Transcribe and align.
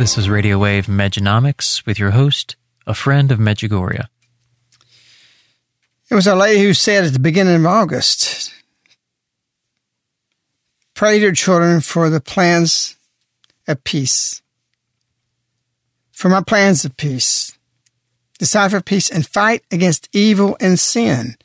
This 0.00 0.16
is 0.16 0.30
Radio 0.30 0.56
Wave 0.56 0.86
Mejanomics 0.86 1.84
with 1.84 1.98
your 1.98 2.12
host, 2.12 2.56
a 2.86 2.94
friend 2.94 3.30
of 3.30 3.38
Medjugorje. 3.38 4.06
It 6.10 6.14
was 6.14 6.26
a 6.26 6.34
lady 6.34 6.62
who 6.62 6.72
said 6.72 7.04
at 7.04 7.12
the 7.12 7.18
beginning 7.18 7.56
of 7.56 7.66
August, 7.66 8.50
pray 10.94 11.18
to 11.18 11.24
your 11.24 11.32
children 11.34 11.82
for 11.82 12.08
the 12.08 12.18
plans 12.18 12.96
of 13.68 13.84
peace. 13.84 14.40
For 16.12 16.30
my 16.30 16.42
plans 16.42 16.86
of 16.86 16.96
peace. 16.96 17.58
Decipher 18.38 18.80
peace 18.80 19.10
and 19.10 19.26
fight 19.26 19.64
against 19.70 20.08
evil 20.14 20.56
and 20.60 20.78
sin. 20.78 21.36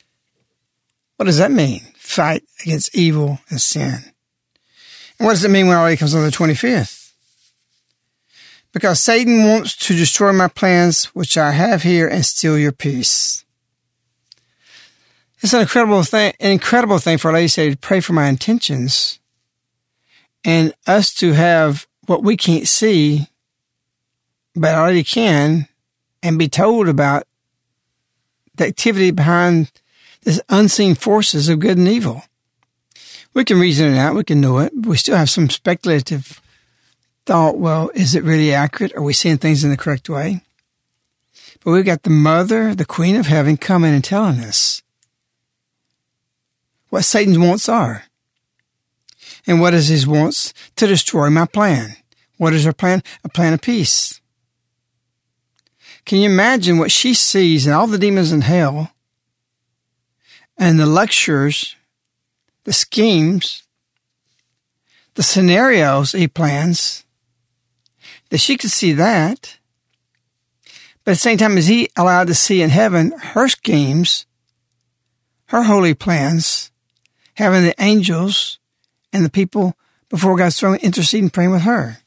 What 1.18 1.26
does 1.26 1.36
that 1.36 1.50
mean? 1.50 1.82
Fight 1.98 2.42
against 2.62 2.96
evil 2.96 3.38
and 3.50 3.60
sin. 3.60 3.96
And 5.18 5.26
what 5.26 5.32
does 5.32 5.44
it 5.44 5.50
mean 5.50 5.66
when 5.66 5.76
already 5.76 5.98
comes 5.98 6.14
on 6.14 6.22
the 6.22 6.30
25th? 6.30 7.05
Because 8.76 9.00
Satan 9.00 9.44
wants 9.44 9.74
to 9.74 9.96
destroy 9.96 10.34
my 10.34 10.48
plans, 10.48 11.06
which 11.14 11.38
I 11.38 11.52
have 11.52 11.82
here, 11.82 12.06
and 12.06 12.26
steal 12.26 12.58
your 12.58 12.72
peace. 12.72 13.42
It's 15.40 15.54
an 15.54 15.62
incredible 15.62 16.02
thing, 16.02 16.34
an 16.40 16.50
incredible 16.52 16.98
thing 16.98 17.16
for 17.16 17.30
a 17.30 17.32
lady 17.32 17.46
to 17.46 17.52
say 17.54 17.70
to 17.70 17.76
pray 17.78 18.00
for 18.00 18.12
my 18.12 18.28
intentions 18.28 19.18
and 20.44 20.74
us 20.86 21.14
to 21.14 21.32
have 21.32 21.86
what 22.04 22.22
we 22.22 22.36
can't 22.36 22.68
see, 22.68 23.28
but 24.54 24.74
already 24.74 25.04
can, 25.04 25.68
and 26.22 26.38
be 26.38 26.46
told 26.46 26.86
about 26.86 27.26
the 28.56 28.66
activity 28.66 29.10
behind 29.10 29.72
this 30.24 30.38
unseen 30.50 30.94
forces 30.94 31.48
of 31.48 31.60
good 31.60 31.78
and 31.78 31.88
evil. 31.88 32.24
We 33.32 33.42
can 33.46 33.58
reason 33.58 33.94
it 33.94 33.96
out, 33.96 34.16
we 34.16 34.24
can 34.24 34.42
know 34.42 34.58
it, 34.58 34.72
but 34.74 34.90
we 34.90 34.98
still 34.98 35.16
have 35.16 35.30
some 35.30 35.48
speculative 35.48 36.42
thought, 37.26 37.58
well, 37.58 37.90
is 37.94 38.14
it 38.14 38.22
really 38.22 38.54
accurate? 38.54 38.94
Are 38.94 39.02
we 39.02 39.12
seeing 39.12 39.36
things 39.36 39.64
in 39.64 39.70
the 39.70 39.76
correct 39.76 40.08
way? 40.08 40.42
But 41.62 41.72
we've 41.72 41.84
got 41.84 42.04
the 42.04 42.10
mother, 42.10 42.74
the 42.74 42.84
queen 42.84 43.16
of 43.16 43.26
heaven, 43.26 43.56
coming 43.56 43.92
and 43.92 44.04
telling 44.04 44.40
us 44.40 44.82
what 46.88 47.02
Satan's 47.02 47.38
wants 47.38 47.68
are. 47.68 48.04
And 49.46 49.60
what 49.60 49.74
is 49.74 49.88
his 49.88 50.06
wants? 50.06 50.54
To 50.76 50.86
destroy 50.86 51.28
my 51.28 51.46
plan. 51.46 51.96
What 52.36 52.52
is 52.52 52.64
her 52.64 52.72
plan? 52.72 53.02
A 53.24 53.28
plan 53.28 53.52
of 53.52 53.60
peace. 53.60 54.20
Can 56.04 56.18
you 56.18 56.30
imagine 56.30 56.78
what 56.78 56.92
she 56.92 57.14
sees 57.14 57.66
and 57.66 57.74
all 57.74 57.88
the 57.88 57.98
demons 57.98 58.30
in 58.30 58.42
hell 58.42 58.92
and 60.56 60.78
the 60.78 60.86
lectures, 60.86 61.74
the 62.62 62.72
schemes, 62.72 63.64
the 65.14 65.24
scenarios 65.24 66.12
he 66.12 66.28
plans 66.28 67.05
that 68.30 68.38
she 68.38 68.56
could 68.56 68.70
see 68.70 68.92
that. 68.92 69.58
But 71.04 71.12
at 71.12 71.14
the 71.14 71.20
same 71.20 71.38
time, 71.38 71.56
is 71.56 71.68
he 71.68 71.88
allowed 71.96 72.26
to 72.26 72.34
see 72.34 72.62
in 72.62 72.70
heaven 72.70 73.12
her 73.12 73.48
schemes, 73.48 74.26
her 75.46 75.62
holy 75.62 75.94
plans, 75.94 76.70
having 77.34 77.62
the 77.62 77.80
angels 77.80 78.58
and 79.12 79.24
the 79.24 79.30
people 79.30 79.76
before 80.08 80.36
God's 80.36 80.58
throne 80.58 80.78
interceding, 80.82 81.30
praying 81.30 81.52
with 81.52 81.62
her? 81.62 81.98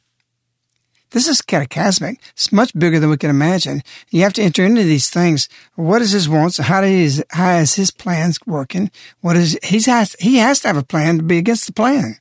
This 1.12 1.27
is 1.27 1.42
cataclysmic. 1.42 2.19
It's 2.33 2.51
much 2.51 2.77
bigger 2.77 3.00
than 3.00 3.10
we 3.10 3.18
can 3.18 3.31
imagine. 3.31 3.81
You 4.10 4.22
have 4.22 4.33
to 4.33 4.44
enter 4.44 4.63
into 4.63 4.83
these 4.83 5.10
things. 5.10 5.50
What 5.75 6.01
is 6.01 6.12
his 6.12 6.30
wants? 6.30 6.57
How 6.57 6.83
is 6.83 7.24
how 7.31 7.57
is 7.57 7.75
his 7.75 7.89
plans 7.89 8.38
working? 8.45 8.92
What 9.22 9.36
is 9.36 9.57
he 9.63 9.81
has 9.89 10.15
he 10.19 10.38
has 10.38 10.60
to 10.62 10.68
have 10.68 10.77
a 10.77 10.83
plan 10.83 11.18
to 11.18 11.24
be 11.24 11.39
against 11.39 11.65
the 11.65 11.74
plan. 11.74 12.18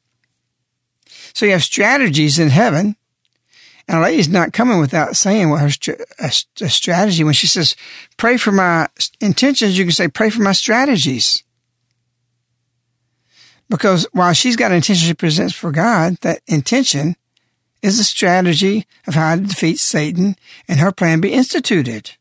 So 1.34 1.44
you 1.44 1.52
have 1.52 1.62
strategies 1.62 2.38
in 2.38 2.48
heaven 2.48 2.96
and 3.88 3.98
a 3.98 4.02
lady's 4.02 4.28
not 4.28 4.52
coming 4.52 4.78
without 4.78 5.16
saying 5.16 5.48
what 5.48 5.62
her 5.62 5.94
a, 6.18 6.26
a 6.26 6.68
strategy. 6.68 7.24
When 7.24 7.32
she 7.32 7.46
says, 7.46 7.74
pray 8.18 8.36
for 8.36 8.52
my 8.52 8.88
intentions, 9.20 9.78
you 9.78 9.84
can 9.84 9.92
say, 9.92 10.08
pray 10.08 10.28
for 10.28 10.42
my 10.42 10.52
strategies. 10.52 11.42
Because 13.70 14.06
while 14.12 14.34
she's 14.34 14.56
got 14.56 14.70
an 14.70 14.76
intention 14.76 15.08
she 15.08 15.14
presents 15.14 15.54
for 15.54 15.72
God, 15.72 16.16
that 16.20 16.42
intention 16.46 17.16
is 17.80 17.98
a 17.98 18.04
strategy 18.04 18.86
of 19.06 19.14
how 19.14 19.36
to 19.36 19.42
defeat 19.42 19.78
Satan 19.78 20.36
and 20.68 20.80
her 20.80 20.92
plan 20.92 21.20
be 21.20 21.32
instituted. 21.32 22.12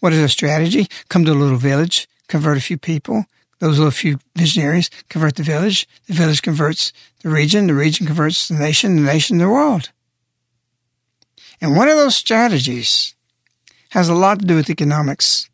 What 0.00 0.12
is 0.12 0.18
their 0.18 0.28
strategy? 0.28 0.88
Come 1.08 1.24
to 1.24 1.32
a 1.32 1.34
little 1.34 1.58
village, 1.58 2.08
convert 2.28 2.56
a 2.56 2.62
few 2.62 2.78
people. 2.78 3.26
Those 3.58 3.78
little 3.78 3.90
few 3.90 4.18
visionaries 4.34 4.90
convert 5.10 5.36
the 5.36 5.42
village. 5.42 5.86
The 6.06 6.14
village 6.14 6.40
converts 6.40 6.94
the 7.22 7.28
region. 7.28 7.66
The 7.66 7.74
region 7.74 8.06
converts 8.06 8.48
the 8.48 8.54
nation. 8.54 8.96
The 8.96 9.02
nation 9.02 9.36
the 9.36 9.50
world. 9.50 9.90
And 11.60 11.76
one 11.76 11.88
of 11.88 11.96
those 11.96 12.16
strategies 12.16 13.14
has 13.90 14.08
a 14.08 14.14
lot 14.14 14.40
to 14.40 14.46
do 14.46 14.56
with 14.56 14.70
economics. 14.70 15.48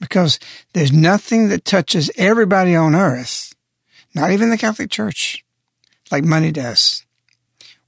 Because 0.00 0.38
there's 0.72 0.92
nothing 0.92 1.48
that 1.48 1.64
touches 1.64 2.10
everybody 2.16 2.74
on 2.74 2.94
earth, 2.94 3.54
not 4.14 4.30
even 4.30 4.50
the 4.50 4.58
Catholic 4.58 4.90
Church, 4.90 5.44
like 6.10 6.24
money 6.24 6.52
does. 6.52 7.04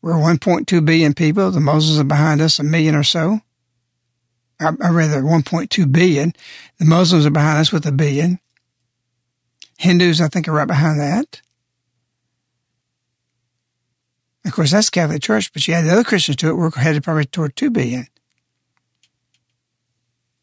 We're 0.01 0.15
1.2 0.15 0.85
billion 0.85 1.15
people. 1.15 1.51
The 1.51 1.61
Muslims 1.61 1.99
are 1.99 2.05
behind 2.05 2.41
us, 2.41 2.59
a 2.59 2.63
million 2.63 2.95
or 2.95 3.03
so. 3.03 3.41
I, 4.61 4.69
Or 4.69 4.93
rather, 4.93 5.23
1.2 5.23 5.93
billion. 5.93 6.33
The 6.79 6.85
Muslims 6.85 7.27
are 7.27 7.31
behind 7.31 7.59
us 7.59 7.73
with 7.73 7.85
a 7.87 7.93
billion. 7.93 8.39
Hindus, 9.79 10.21
I 10.21 10.29
think, 10.29 10.49
are 10.49 10.53
right 10.53 10.67
behind 10.67 11.01
that. 11.01 11.43
Of 14.47 14.53
course, 14.53 14.71
that's 14.71 14.91
Catholic 14.91 15.23
Church, 15.23 15.53
but 15.53 15.67
you 15.67 15.75
add 15.75 15.85
the 15.85 15.91
other 15.91 16.05
Christians 16.05 16.37
to 16.37 16.49
it, 16.49 16.57
we're 16.57 16.71
headed 16.71 17.03
probably 17.03 17.25
toward 17.25 17.57
2 17.57 17.69
billion. 17.69 18.07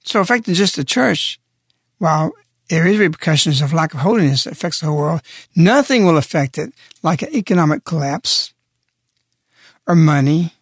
So 0.04 0.20
affecting 0.20 0.54
just 0.54 0.76
the 0.76 0.84
church, 0.84 1.40
while 2.00 2.34
there 2.68 2.86
is 2.86 2.98
repercussions 2.98 3.62
of 3.62 3.72
lack 3.72 3.94
of 3.94 4.02
holiness 4.02 4.44
that 4.44 4.54
affects 4.54 4.82
the 4.82 4.88
whole 4.88 4.98
world, 4.98 5.22
nothing 5.56 6.06
will 6.06 6.18
affect 6.18 6.58
it 6.58 6.74
like 7.02 7.22
an 7.22 7.34
economic 7.34 7.86
collapse 7.86 8.54
or 9.88 9.96
money 9.96 10.54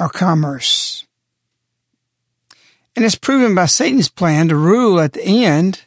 or 0.00 0.08
commerce. 0.08 1.06
And 2.96 3.04
it's 3.04 3.14
proven 3.14 3.54
by 3.54 3.66
Satan's 3.66 4.08
plan 4.08 4.48
to 4.48 4.56
rule 4.56 4.98
at 5.00 5.12
the 5.12 5.44
end 5.44 5.82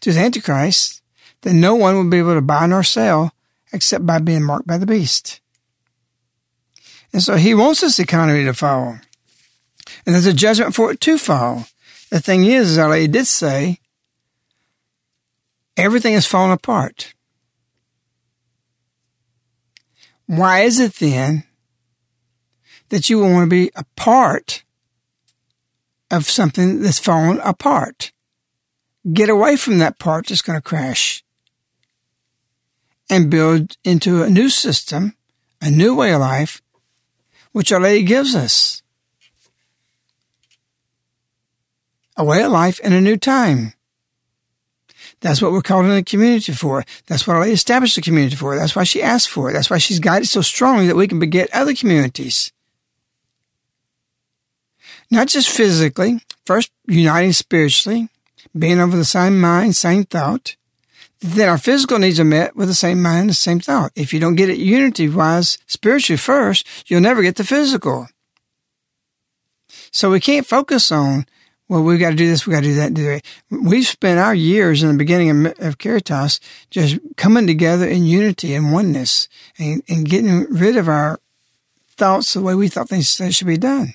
to 0.00 0.12
the 0.12 0.20
Antichrist 0.20 1.00
that 1.40 1.54
no 1.54 1.74
one 1.74 1.94
will 1.94 2.10
be 2.10 2.18
able 2.18 2.34
to 2.34 2.42
buy 2.42 2.66
nor 2.66 2.82
sell 2.82 3.32
except 3.72 4.06
by 4.06 4.18
being 4.18 4.42
marked 4.42 4.66
by 4.66 4.78
the 4.78 4.86
beast. 4.86 5.40
And 7.12 7.22
so 7.22 7.36
he 7.36 7.54
wants 7.54 7.80
this 7.80 7.98
economy 7.98 8.44
to 8.44 8.54
fall. 8.54 8.98
And 10.04 10.14
there's 10.14 10.26
a 10.26 10.32
judgment 10.32 10.74
for 10.74 10.90
it 10.90 11.00
to 11.02 11.18
fall. 11.18 11.66
The 12.10 12.20
thing 12.20 12.44
is, 12.44 12.72
as 12.72 12.78
Our 12.78 12.90
Lady 12.90 13.08
did 13.08 13.26
say, 13.26 13.80
everything 15.76 16.14
has 16.14 16.26
fallen 16.26 16.50
apart. 16.50 17.14
Why 20.26 20.60
is 20.60 20.80
it 20.80 20.94
then 20.94 21.44
that 22.88 23.08
you 23.08 23.20
want 23.20 23.44
to 23.44 23.50
be 23.50 23.70
a 23.76 23.84
part 23.96 24.64
of 26.10 26.26
something 26.26 26.82
that's 26.82 26.98
fallen 26.98 27.40
apart? 27.40 28.12
Get 29.12 29.28
away 29.28 29.56
from 29.56 29.78
that 29.78 29.98
part 29.98 30.26
that's 30.26 30.42
going 30.42 30.58
to 30.58 30.62
crash 30.62 31.24
and 33.08 33.30
build 33.30 33.76
into 33.84 34.22
a 34.22 34.30
new 34.30 34.48
system, 34.48 35.14
a 35.60 35.70
new 35.70 35.94
way 35.94 36.12
of 36.12 36.20
life, 36.20 36.60
which 37.52 37.72
Our 37.72 37.80
Lady 37.80 38.04
gives 38.04 38.34
us. 38.34 38.82
A 42.16 42.24
way 42.24 42.42
of 42.42 42.50
life 42.50 42.80
in 42.80 42.92
a 42.92 43.00
new 43.00 43.16
time. 43.16 43.74
That's 45.20 45.40
what 45.40 45.52
we're 45.52 45.62
called 45.62 45.86
in 45.86 45.94
the 45.94 46.02
community 46.02 46.52
for. 46.52 46.84
That's 47.06 47.26
what 47.26 47.34
Our 47.34 47.42
Lady 47.42 47.54
established 47.54 47.96
the 47.96 48.02
community 48.02 48.36
for. 48.36 48.56
That's 48.56 48.76
why 48.76 48.84
she 48.84 49.02
asked 49.02 49.30
for 49.30 49.50
it. 49.50 49.52
That's 49.52 49.70
why 49.70 49.78
she's 49.78 49.98
guided 49.98 50.28
so 50.28 50.42
strongly 50.42 50.86
that 50.86 50.96
we 50.96 51.08
can 51.08 51.18
beget 51.18 51.52
other 51.52 51.74
communities. 51.74 52.52
Not 55.10 55.28
just 55.28 55.48
physically, 55.48 56.20
first 56.44 56.70
uniting 56.86 57.32
spiritually, 57.32 58.08
being 58.56 58.80
of 58.80 58.92
the 58.92 59.04
same 59.04 59.40
mind, 59.40 59.76
same 59.76 60.04
thought, 60.04 60.56
then 61.20 61.48
our 61.48 61.58
physical 61.58 61.98
needs 61.98 62.20
are 62.20 62.24
met 62.24 62.56
with 62.56 62.68
the 62.68 62.74
same 62.74 63.00
mind, 63.00 63.30
the 63.30 63.34
same 63.34 63.60
thought. 63.60 63.92
If 63.94 64.12
you 64.12 64.20
don't 64.20 64.34
get 64.34 64.50
it 64.50 64.58
unity 64.58 65.08
wise, 65.08 65.58
spiritually 65.66 66.18
first, 66.18 66.66
you'll 66.86 67.00
never 67.00 67.22
get 67.22 67.36
the 67.36 67.44
physical. 67.44 68.08
So 69.90 70.10
we 70.10 70.20
can't 70.20 70.46
focus 70.46 70.92
on, 70.92 71.26
well, 71.68 71.82
we've 71.82 71.98
got 71.98 72.10
to 72.10 72.16
do 72.16 72.28
this, 72.28 72.46
we've 72.46 72.54
got 72.54 72.62
to 72.62 72.68
do 72.68 72.74
that, 72.74 72.94
do 72.94 73.04
that. 73.04 73.24
We've 73.50 73.86
spent 73.86 74.18
our 74.18 74.34
years 74.34 74.82
in 74.82 74.88
the 74.88 74.98
beginning 74.98 75.46
of, 75.46 75.54
of 75.58 75.78
Caritas 75.78 76.38
just 76.70 76.98
coming 77.16 77.46
together 77.46 77.86
in 77.86 78.04
unity 78.04 78.54
and 78.54 78.72
oneness 78.72 79.28
and, 79.58 79.82
and 79.88 80.08
getting 80.08 80.44
rid 80.50 80.76
of 80.76 80.88
our 80.88 81.18
thoughts 81.96 82.34
the 82.34 82.42
way 82.42 82.54
we 82.54 82.68
thought 82.68 82.88
things 82.88 83.14
should 83.34 83.46
be 83.46 83.56
done. 83.56 83.94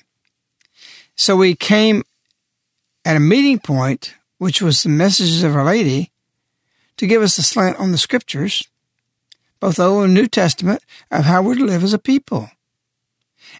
So 1.14 1.36
we 1.36 1.54
came 1.54 2.02
at 3.04 3.16
a 3.16 3.20
meeting 3.20 3.58
point, 3.58 4.14
which 4.38 4.60
was 4.60 4.82
the 4.82 4.88
messages 4.88 5.42
of 5.42 5.54
Our 5.54 5.64
Lady, 5.64 6.11
to 7.02 7.08
give 7.08 7.20
us 7.20 7.36
a 7.36 7.42
slant 7.42 7.76
on 7.80 7.90
the 7.90 7.98
scriptures, 7.98 8.68
both 9.58 9.80
Old 9.80 10.04
and 10.04 10.14
New 10.14 10.28
Testament, 10.28 10.84
of 11.10 11.24
how 11.24 11.42
we're 11.42 11.56
to 11.56 11.64
live 11.64 11.82
as 11.82 11.92
a 11.92 11.98
people. 11.98 12.48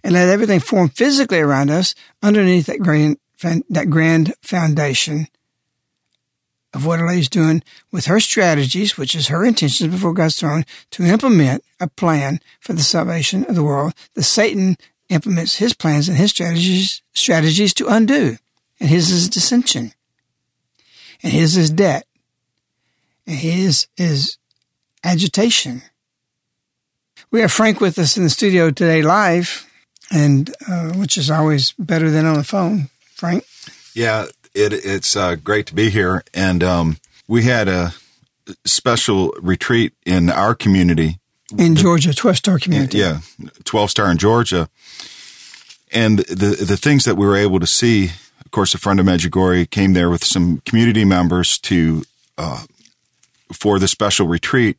And 0.04 0.14
let 0.14 0.28
everything 0.28 0.60
form 0.60 0.90
physically 0.90 1.40
around 1.40 1.68
us 1.68 1.96
underneath 2.22 2.66
that 2.66 2.78
grand, 2.78 3.16
that 3.40 3.90
grand 3.90 4.34
foundation 4.42 5.26
of 6.72 6.86
what 6.86 7.00
Lady's 7.00 7.28
doing 7.28 7.64
with 7.90 8.04
her 8.04 8.20
strategies, 8.20 8.96
which 8.96 9.16
is 9.16 9.26
her 9.26 9.44
intentions 9.44 9.92
before 9.92 10.14
God's 10.14 10.36
throne, 10.36 10.64
to 10.92 11.02
implement 11.02 11.64
a 11.80 11.88
plan 11.88 12.38
for 12.60 12.74
the 12.74 12.82
salvation 12.82 13.44
of 13.46 13.56
the 13.56 13.64
world 13.64 13.92
that 14.14 14.22
Satan 14.22 14.76
implements 15.08 15.56
his 15.56 15.74
plans 15.74 16.08
and 16.08 16.16
his 16.16 16.30
strategies, 16.30 17.02
strategies 17.12 17.74
to 17.74 17.88
undo. 17.88 18.36
And 18.78 18.88
his 18.88 19.10
is 19.10 19.28
dissension. 19.28 19.94
And 21.24 21.32
his 21.32 21.56
is 21.56 21.70
debt 21.70 22.06
his 23.26 23.86
is 23.96 24.38
agitation. 25.04 25.82
We 27.30 27.40
have 27.40 27.52
Frank 27.52 27.80
with 27.80 27.98
us 27.98 28.16
in 28.16 28.24
the 28.24 28.30
studio 28.30 28.70
today 28.70 29.02
live, 29.02 29.66
and 30.10 30.54
uh, 30.68 30.92
which 30.92 31.16
is 31.16 31.30
always 31.30 31.72
better 31.78 32.10
than 32.10 32.26
on 32.26 32.34
the 32.34 32.44
phone. 32.44 32.88
Frank? 33.14 33.44
Yeah, 33.94 34.26
it, 34.54 34.72
it's 34.72 35.16
uh, 35.16 35.36
great 35.36 35.66
to 35.66 35.74
be 35.74 35.90
here. 35.90 36.22
And 36.34 36.62
um, 36.62 36.98
we 37.26 37.44
had 37.44 37.68
a 37.68 37.94
special 38.64 39.32
retreat 39.40 39.94
in 40.04 40.30
our 40.30 40.54
community. 40.54 41.18
In 41.56 41.76
Georgia, 41.76 42.14
12 42.14 42.36
star 42.36 42.58
community. 42.58 42.98
Yeah, 42.98 43.20
12 43.64 43.90
star 43.90 44.10
in 44.10 44.18
Georgia. 44.18 44.68
And 45.92 46.20
the, 46.20 46.56
the 46.66 46.78
things 46.78 47.04
that 47.04 47.16
we 47.16 47.26
were 47.26 47.36
able 47.36 47.60
to 47.60 47.66
see, 47.66 48.10
of 48.44 48.50
course, 48.50 48.74
a 48.74 48.78
friend 48.78 48.98
of 48.98 49.06
Medjugorje 49.06 49.70
came 49.70 49.92
there 49.92 50.08
with 50.08 50.24
some 50.24 50.62
community 50.64 51.04
members 51.04 51.58
to 51.60 52.04
uh, 52.38 52.64
for 53.52 53.78
the 53.78 53.88
special 53.88 54.26
retreat. 54.26 54.78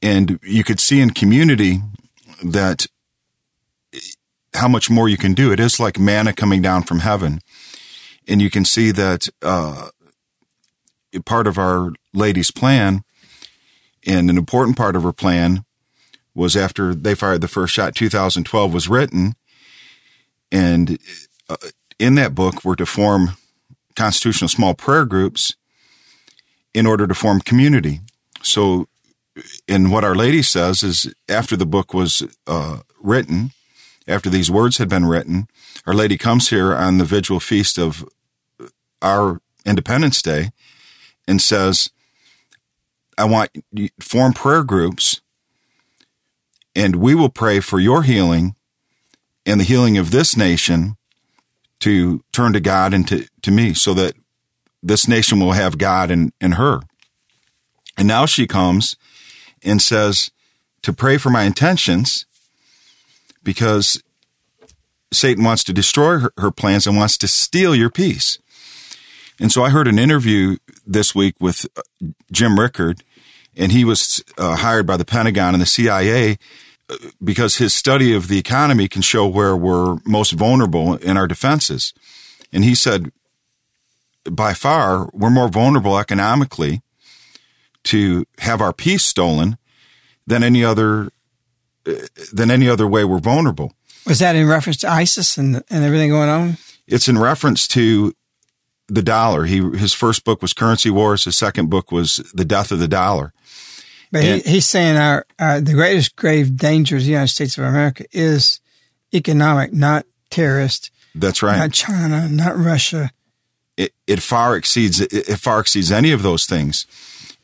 And 0.00 0.38
you 0.42 0.64
could 0.64 0.80
see 0.80 1.00
in 1.00 1.10
community 1.10 1.80
that 2.42 2.86
how 4.54 4.68
much 4.68 4.90
more 4.90 5.08
you 5.08 5.16
can 5.16 5.34
do. 5.34 5.52
It 5.52 5.60
is 5.60 5.80
like 5.80 5.98
manna 5.98 6.32
coming 6.32 6.60
down 6.60 6.82
from 6.82 7.00
heaven. 7.00 7.40
And 8.28 8.42
you 8.42 8.50
can 8.50 8.64
see 8.64 8.90
that 8.90 9.28
uh, 9.40 9.88
part 11.24 11.46
of 11.46 11.58
Our 11.58 11.92
Lady's 12.12 12.50
plan 12.50 13.04
and 14.06 14.30
an 14.30 14.36
important 14.36 14.76
part 14.76 14.96
of 14.96 15.02
her 15.02 15.12
plan 15.12 15.64
was 16.34 16.56
after 16.56 16.94
they 16.94 17.14
fired 17.14 17.40
the 17.40 17.48
first 17.48 17.74
shot, 17.74 17.94
2012 17.94 18.72
was 18.72 18.88
written. 18.88 19.34
And 20.50 20.98
uh, 21.48 21.56
in 21.98 22.14
that 22.16 22.34
book 22.34 22.64
were 22.64 22.76
to 22.76 22.86
form 22.86 23.36
constitutional 23.94 24.48
small 24.48 24.74
prayer 24.74 25.04
groups 25.04 25.56
in 26.74 26.86
order 26.86 27.06
to 27.06 27.14
form 27.14 27.40
community. 27.40 28.00
So, 28.42 28.88
in 29.66 29.90
what 29.90 30.04
Our 30.04 30.14
Lady 30.14 30.42
says 30.42 30.82
is 30.82 31.12
after 31.28 31.56
the 31.56 31.66
book 31.66 31.94
was 31.94 32.22
uh, 32.46 32.80
written, 33.00 33.52
after 34.06 34.28
these 34.28 34.50
words 34.50 34.78
had 34.78 34.88
been 34.88 35.06
written, 35.06 35.48
Our 35.86 35.94
Lady 35.94 36.18
comes 36.18 36.50
here 36.50 36.74
on 36.74 36.98
the 36.98 37.04
vigil 37.04 37.40
feast 37.40 37.78
of 37.78 38.04
our 39.00 39.40
Independence 39.64 40.20
Day 40.20 40.50
and 41.26 41.40
says, 41.40 41.90
I 43.16 43.24
want 43.24 43.50
you 43.72 43.88
form 44.00 44.32
prayer 44.32 44.64
groups 44.64 45.20
and 46.74 46.96
we 46.96 47.14
will 47.14 47.28
pray 47.28 47.60
for 47.60 47.78
your 47.78 48.02
healing 48.02 48.54
and 49.44 49.60
the 49.60 49.64
healing 49.64 49.98
of 49.98 50.10
this 50.10 50.36
nation 50.36 50.96
to 51.80 52.22
turn 52.32 52.52
to 52.52 52.60
God 52.60 52.94
and 52.94 53.06
to, 53.08 53.26
to 53.42 53.50
me 53.50 53.74
so 53.74 53.92
that 53.94 54.14
this 54.82 55.06
nation 55.06 55.38
will 55.38 55.52
have 55.52 55.78
God 55.78 56.10
in, 56.10 56.32
in 56.40 56.52
her. 56.52 56.80
And 57.96 58.08
now 58.08 58.26
she 58.26 58.46
comes 58.46 58.96
and 59.62 59.80
says 59.80 60.30
to 60.82 60.92
pray 60.92 61.18
for 61.18 61.30
my 61.30 61.44
intentions 61.44 62.26
because 63.42 64.02
Satan 65.12 65.44
wants 65.44 65.62
to 65.64 65.72
destroy 65.72 66.18
her, 66.18 66.32
her, 66.38 66.50
plans 66.50 66.86
and 66.86 66.96
wants 66.96 67.16
to 67.18 67.28
steal 67.28 67.74
your 67.74 67.90
peace. 67.90 68.38
And 69.38 69.52
so 69.52 69.62
I 69.62 69.70
heard 69.70 69.88
an 69.88 69.98
interview 69.98 70.56
this 70.86 71.14
week 71.14 71.34
with 71.40 71.66
uh, 71.76 71.82
Jim 72.30 72.58
Rickards, 72.58 73.02
and 73.56 73.72
he 73.72 73.84
was 73.84 74.24
uh, 74.38 74.56
hired 74.56 74.86
by 74.86 74.96
the 74.96 75.04
Pentagon 75.04 75.54
and 75.54 75.60
the 75.60 75.66
CIA 75.66 76.38
uh, 76.88 76.96
because 77.22 77.56
his 77.56 77.74
study 77.74 78.14
of 78.14 78.28
the 78.28 78.38
economy 78.38 78.88
can 78.88 79.02
show 79.02 79.26
where 79.26 79.56
we're 79.56 79.98
most 80.06 80.32
vulnerable 80.32 80.96
in 80.96 81.16
our 81.16 81.26
defenses. 81.26 81.92
And 82.52 82.64
he 82.64 82.74
said, 82.74 83.12
by 84.30 84.54
far, 84.54 85.08
we're 85.12 85.30
more 85.30 85.48
vulnerable 85.48 85.98
economically 85.98 86.82
to 87.84 88.24
have 88.38 88.60
our 88.60 88.72
peace 88.72 89.04
stolen 89.04 89.56
than 90.26 90.42
any 90.44 90.64
other 90.64 91.10
uh, 91.86 91.92
than 92.32 92.50
any 92.50 92.68
other 92.68 92.86
way 92.86 93.04
we're 93.04 93.18
vulnerable. 93.18 93.72
Was 94.06 94.18
that 94.20 94.36
in 94.36 94.46
reference 94.46 94.76
to 94.78 94.88
ISIS 94.90 95.36
and 95.36 95.56
and 95.70 95.84
everything 95.84 96.10
going 96.10 96.28
on? 96.28 96.56
It's 96.86 97.08
in 97.08 97.18
reference 97.18 97.66
to 97.68 98.14
the 98.88 99.02
dollar. 99.02 99.44
He 99.44 99.60
his 99.76 99.92
first 99.92 100.24
book 100.24 100.42
was 100.42 100.52
Currency 100.52 100.90
Wars. 100.90 101.24
His 101.24 101.36
second 101.36 101.70
book 101.70 101.90
was 101.90 102.16
The 102.34 102.44
Death 102.44 102.70
of 102.72 102.78
the 102.78 102.88
Dollar. 102.88 103.32
But 104.12 104.24
And- 104.24 104.42
he, 104.42 104.52
he's 104.52 104.66
saying 104.66 104.96
our, 104.96 105.24
our 105.38 105.60
the 105.60 105.72
greatest 105.72 106.16
grave 106.16 106.56
danger 106.56 106.96
of 106.96 107.02
the 107.02 107.08
United 107.10 107.28
States 107.28 107.56
of 107.58 107.64
America 107.64 108.04
is 108.12 108.60
economic, 109.14 109.72
not 109.72 110.04
terrorist, 110.30 110.90
That's 111.14 111.42
right. 111.42 111.56
not 111.58 111.72
China, 111.72 112.28
not 112.28 112.56
Russia. 112.56 113.10
It, 113.76 113.92
it 114.06 114.22
far 114.22 114.56
exceeds 114.56 115.00
it, 115.00 115.38
far 115.38 115.60
exceeds 115.60 115.90
any 115.90 116.12
of 116.12 116.22
those 116.22 116.46
things. 116.46 116.86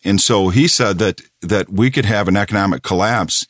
And 0.04 0.20
so 0.20 0.48
he 0.48 0.68
said 0.68 0.98
that 0.98 1.22
that 1.42 1.70
we 1.70 1.90
could 1.90 2.04
have 2.04 2.28
an 2.28 2.36
economic 2.36 2.82
collapse. 2.82 3.46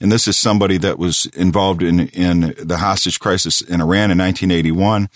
And 0.00 0.12
this 0.12 0.28
is 0.28 0.36
somebody 0.36 0.76
that 0.78 0.98
was 0.98 1.26
involved 1.26 1.82
in 1.82 2.08
in 2.08 2.54
the 2.58 2.78
hostage 2.78 3.18
crisis 3.18 3.60
in 3.60 3.80
Iran 3.80 4.10
in 4.10 4.18
1981. 4.18 5.08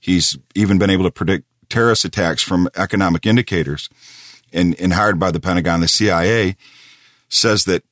He's 0.00 0.38
even 0.54 0.78
been 0.78 0.90
able 0.90 1.04
to 1.04 1.10
predict 1.10 1.44
terrorist 1.68 2.04
attacks 2.04 2.42
from 2.42 2.68
economic 2.76 3.26
indicators. 3.26 3.88
And 4.52 4.78
and 4.80 4.92
hired 4.92 5.18
by 5.18 5.30
the 5.30 5.40
Pentagon, 5.40 5.80
the 5.80 5.88
CIA 5.88 6.56
says 7.28 7.64
that 7.64 7.82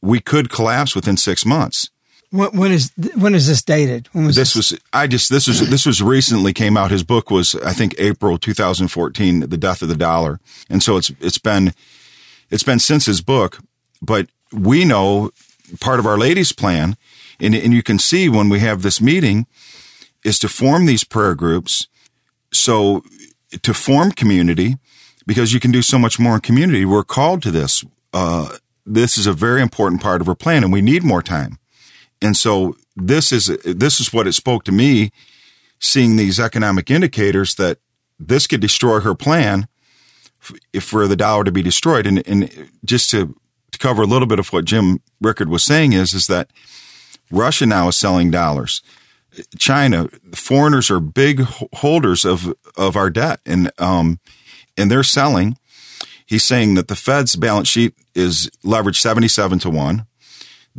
we 0.00 0.20
could 0.20 0.50
collapse 0.50 0.94
within 0.94 1.16
six 1.16 1.44
months. 1.44 1.90
When, 2.30 2.50
when 2.56 2.72
is 2.72 2.92
when 3.16 3.34
is 3.34 3.48
this 3.48 3.62
dated? 3.62 4.08
When 4.12 4.26
was 4.26 4.36
This 4.36 4.54
was 4.54 4.78
I 4.92 5.06
just 5.06 5.30
this 5.30 5.48
was 5.48 5.68
this 5.68 5.84
was 5.84 6.00
recently 6.00 6.52
came 6.52 6.76
out. 6.76 6.90
His 6.90 7.02
book 7.02 7.30
was 7.30 7.54
I 7.56 7.72
think 7.72 7.94
April 7.98 8.38
2014, 8.38 9.40
The 9.40 9.56
Death 9.56 9.82
of 9.82 9.88
the 9.88 9.96
Dollar, 9.96 10.40
and 10.68 10.82
so 10.82 10.96
it's 10.96 11.10
it's 11.20 11.38
been 11.38 11.72
it's 12.50 12.62
been 12.62 12.78
since 12.78 13.06
his 13.06 13.20
book. 13.20 13.58
But 14.00 14.28
we 14.52 14.84
know 14.84 15.30
part 15.80 15.98
of 15.98 16.06
Our 16.06 16.18
Lady's 16.18 16.52
plan, 16.52 16.96
and 17.40 17.54
and 17.54 17.74
you 17.74 17.82
can 17.82 17.98
see 17.98 18.28
when 18.28 18.48
we 18.48 18.60
have 18.60 18.82
this 18.82 19.00
meeting, 19.00 19.46
is 20.24 20.38
to 20.38 20.48
form 20.48 20.86
these 20.86 21.04
prayer 21.04 21.34
groups. 21.34 21.88
So 22.52 23.02
to 23.62 23.74
form 23.74 24.12
community, 24.12 24.76
because 25.26 25.52
you 25.52 25.60
can 25.60 25.70
do 25.70 25.82
so 25.82 25.98
much 25.98 26.18
more 26.18 26.36
in 26.36 26.40
community. 26.40 26.84
We're 26.84 27.04
called 27.04 27.42
to 27.42 27.50
this. 27.50 27.84
Uh, 28.12 28.56
this 28.86 29.16
is 29.18 29.26
a 29.26 29.32
very 29.32 29.62
important 29.62 30.00
part 30.00 30.20
of 30.20 30.28
our 30.28 30.34
plan, 30.34 30.64
and 30.64 30.72
we 30.72 30.80
need 30.80 31.04
more 31.04 31.22
time. 31.22 31.59
And 32.22 32.36
so 32.36 32.76
this 32.96 33.32
is 33.32 33.46
this 33.64 34.00
is 34.00 34.12
what 34.12 34.26
it 34.26 34.34
spoke 34.34 34.64
to 34.64 34.72
me, 34.72 35.10
seeing 35.78 36.16
these 36.16 36.38
economic 36.38 36.90
indicators 36.90 37.54
that 37.54 37.78
this 38.18 38.46
could 38.46 38.60
destroy 38.60 39.00
her 39.00 39.14
plan 39.14 39.66
if 40.72 40.84
for 40.84 41.06
the 41.06 41.16
dollar 41.16 41.44
to 41.44 41.52
be 41.52 41.62
destroyed. 41.62 42.06
And, 42.06 42.26
and 42.26 42.70
just 42.84 43.10
to, 43.10 43.34
to 43.72 43.78
cover 43.78 44.02
a 44.02 44.06
little 44.06 44.26
bit 44.26 44.38
of 44.38 44.52
what 44.52 44.64
Jim 44.64 45.00
Rickards 45.20 45.50
was 45.50 45.64
saying 45.64 45.92
is 45.92 46.12
is 46.12 46.26
that 46.26 46.50
Russia 47.30 47.66
now 47.66 47.88
is 47.88 47.96
selling 47.96 48.30
dollars. 48.30 48.82
China, 49.58 50.08
foreigners 50.34 50.90
are 50.90 51.00
big 51.00 51.40
holders 51.74 52.24
of 52.24 52.52
of 52.76 52.96
our 52.96 53.10
debt, 53.10 53.40
and 53.46 53.70
um, 53.78 54.18
and 54.76 54.90
they're 54.90 55.04
selling. 55.04 55.56
He's 56.26 56.44
saying 56.44 56.74
that 56.74 56.88
the 56.88 56.96
Fed's 56.96 57.36
balance 57.36 57.68
sheet 57.68 57.94
is 58.14 58.50
leveraged 58.64 58.96
seventy 58.96 59.28
seven 59.28 59.58
to 59.60 59.70
one 59.70 60.06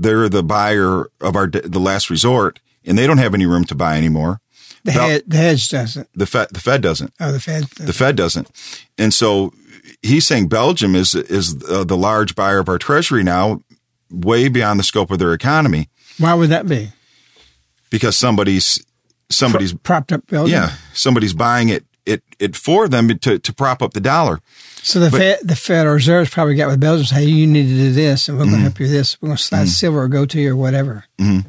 they're 0.02 0.30
the 0.30 0.44
buyer 0.44 1.08
of 1.22 1.36
our 1.36 1.48
the 1.48 1.80
last 1.80 2.10
resort, 2.10 2.60
and 2.86 2.98
they 2.98 3.08
don't 3.08 3.18
have 3.20 3.34
any 3.34 3.46
room 3.46 3.64
to 3.66 3.76
buy 3.76 3.98
anymore. 3.98 4.40
the, 4.84 4.92
head, 4.92 5.24
the 5.28 5.38
hedge 5.38 5.70
doesn't? 5.70 6.08
The 6.16 6.26
Fed, 6.26 6.48
the 6.52 6.60
Fed 6.60 6.82
doesn't. 6.82 7.14
Oh, 7.20 7.32
the 7.32 7.40
Fed. 7.40 7.64
The 7.78 7.94
Fed 7.94 8.16
doesn't, 8.16 8.50
and 8.98 9.14
so 9.14 9.54
he's 10.02 10.26
saying 10.26 10.48
Belgium 10.48 10.96
is 10.96 11.14
is 11.16 11.56
uh, 11.70 11.84
the 11.84 11.98
large 11.98 12.36
buyer 12.36 12.60
of 12.60 12.68
our 12.70 12.78
treasury 12.80 13.24
now, 13.24 13.62
way 14.10 14.48
beyond 14.50 14.80
the 14.80 14.84
scope 14.84 15.12
of 15.12 15.20
their 15.20 15.34
economy 15.34 15.90
Why 16.18 16.34
would 16.34 16.50
that 16.50 16.68
be? 16.68 16.92
because 17.90 18.16
somebody's 18.18 18.84
somebody's 19.30 19.74
Propped 19.74 20.12
up 20.12 20.26
Belgium. 20.28 20.52
yeah 20.54 20.72
somebody's 20.94 21.34
buying 21.34 21.70
it 21.70 21.86
it 22.06 22.24
it 22.40 22.56
for 22.56 22.88
them 22.88 23.08
to 23.20 23.40
to 23.40 23.54
prop 23.54 23.82
up 23.82 23.94
the 23.94 24.02
dollar. 24.02 24.40
So 24.84 25.00
the 25.00 25.12
Fed, 25.12 25.40
the 25.44 25.56
Federal 25.56 25.96
Reserve's 25.96 26.32
probably 26.32 26.56
got 26.56 26.68
with 26.68 26.80
Belgium. 26.80 27.06
Say, 27.06 27.24
hey, 27.24 27.30
you 27.30 27.48
need 27.48 27.68
to 27.68 27.76
do 27.76 27.92
this, 27.92 28.28
and 28.28 28.38
we're 28.38 28.46
going 28.46 28.56
to 28.58 28.62
help 28.62 28.80
you 28.80 28.86
with 28.86 28.92
this. 28.92 29.22
We're 29.22 29.28
going 29.28 29.38
to 29.38 29.44
slide 29.44 29.68
silver 29.68 30.02
or 30.02 30.08
go 30.08 30.26
to 30.26 30.42
you 30.42 30.54
or 30.54 30.56
whatever. 30.56 31.06
Mm-hmm. 31.20 31.48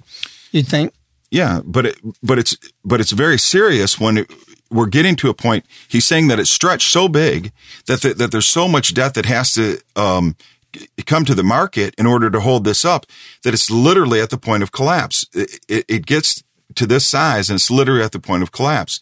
You'd 0.50 0.68
think. 0.68 0.92
Yeah, 1.30 1.60
but 1.64 1.86
it, 1.86 1.98
but 2.22 2.38
it's 2.38 2.56
but 2.84 3.00
it's 3.00 3.12
very 3.12 3.38
serious 3.38 3.98
when 3.98 4.18
it, 4.18 4.30
we're 4.70 4.86
getting 4.86 5.16
to 5.16 5.30
a 5.30 5.34
point. 5.34 5.64
He's 5.88 6.04
saying 6.04 6.28
that 6.28 6.38
it's 6.38 6.50
stretched 6.50 6.90
so 6.90 7.08
big 7.08 7.52
that 7.86 8.02
the, 8.02 8.12
that 8.14 8.32
there's 8.32 8.48
so 8.48 8.68
much 8.68 8.92
debt 8.92 9.14
that 9.14 9.26
has 9.26 9.52
to 9.52 9.78
um, 9.96 10.36
come 11.06 11.24
to 11.24 11.34
the 11.34 11.42
market 11.42 11.94
in 11.96 12.06
order 12.06 12.30
to 12.30 12.40
hold 12.40 12.64
this 12.64 12.84
up 12.84 13.06
that 13.44 13.54
it's 13.54 13.70
literally 13.70 14.20
at 14.20 14.30
the 14.30 14.38
point 14.38 14.62
of 14.62 14.72
collapse. 14.72 15.26
It, 15.32 15.60
it, 15.68 15.84
it 15.88 16.06
gets 16.06 16.42
to 16.74 16.86
this 16.86 17.06
size 17.06 17.50
and 17.50 17.56
it's 17.56 17.70
literally 17.70 18.02
at 18.02 18.12
the 18.12 18.20
point 18.20 18.42
of 18.42 18.52
collapse, 18.52 19.00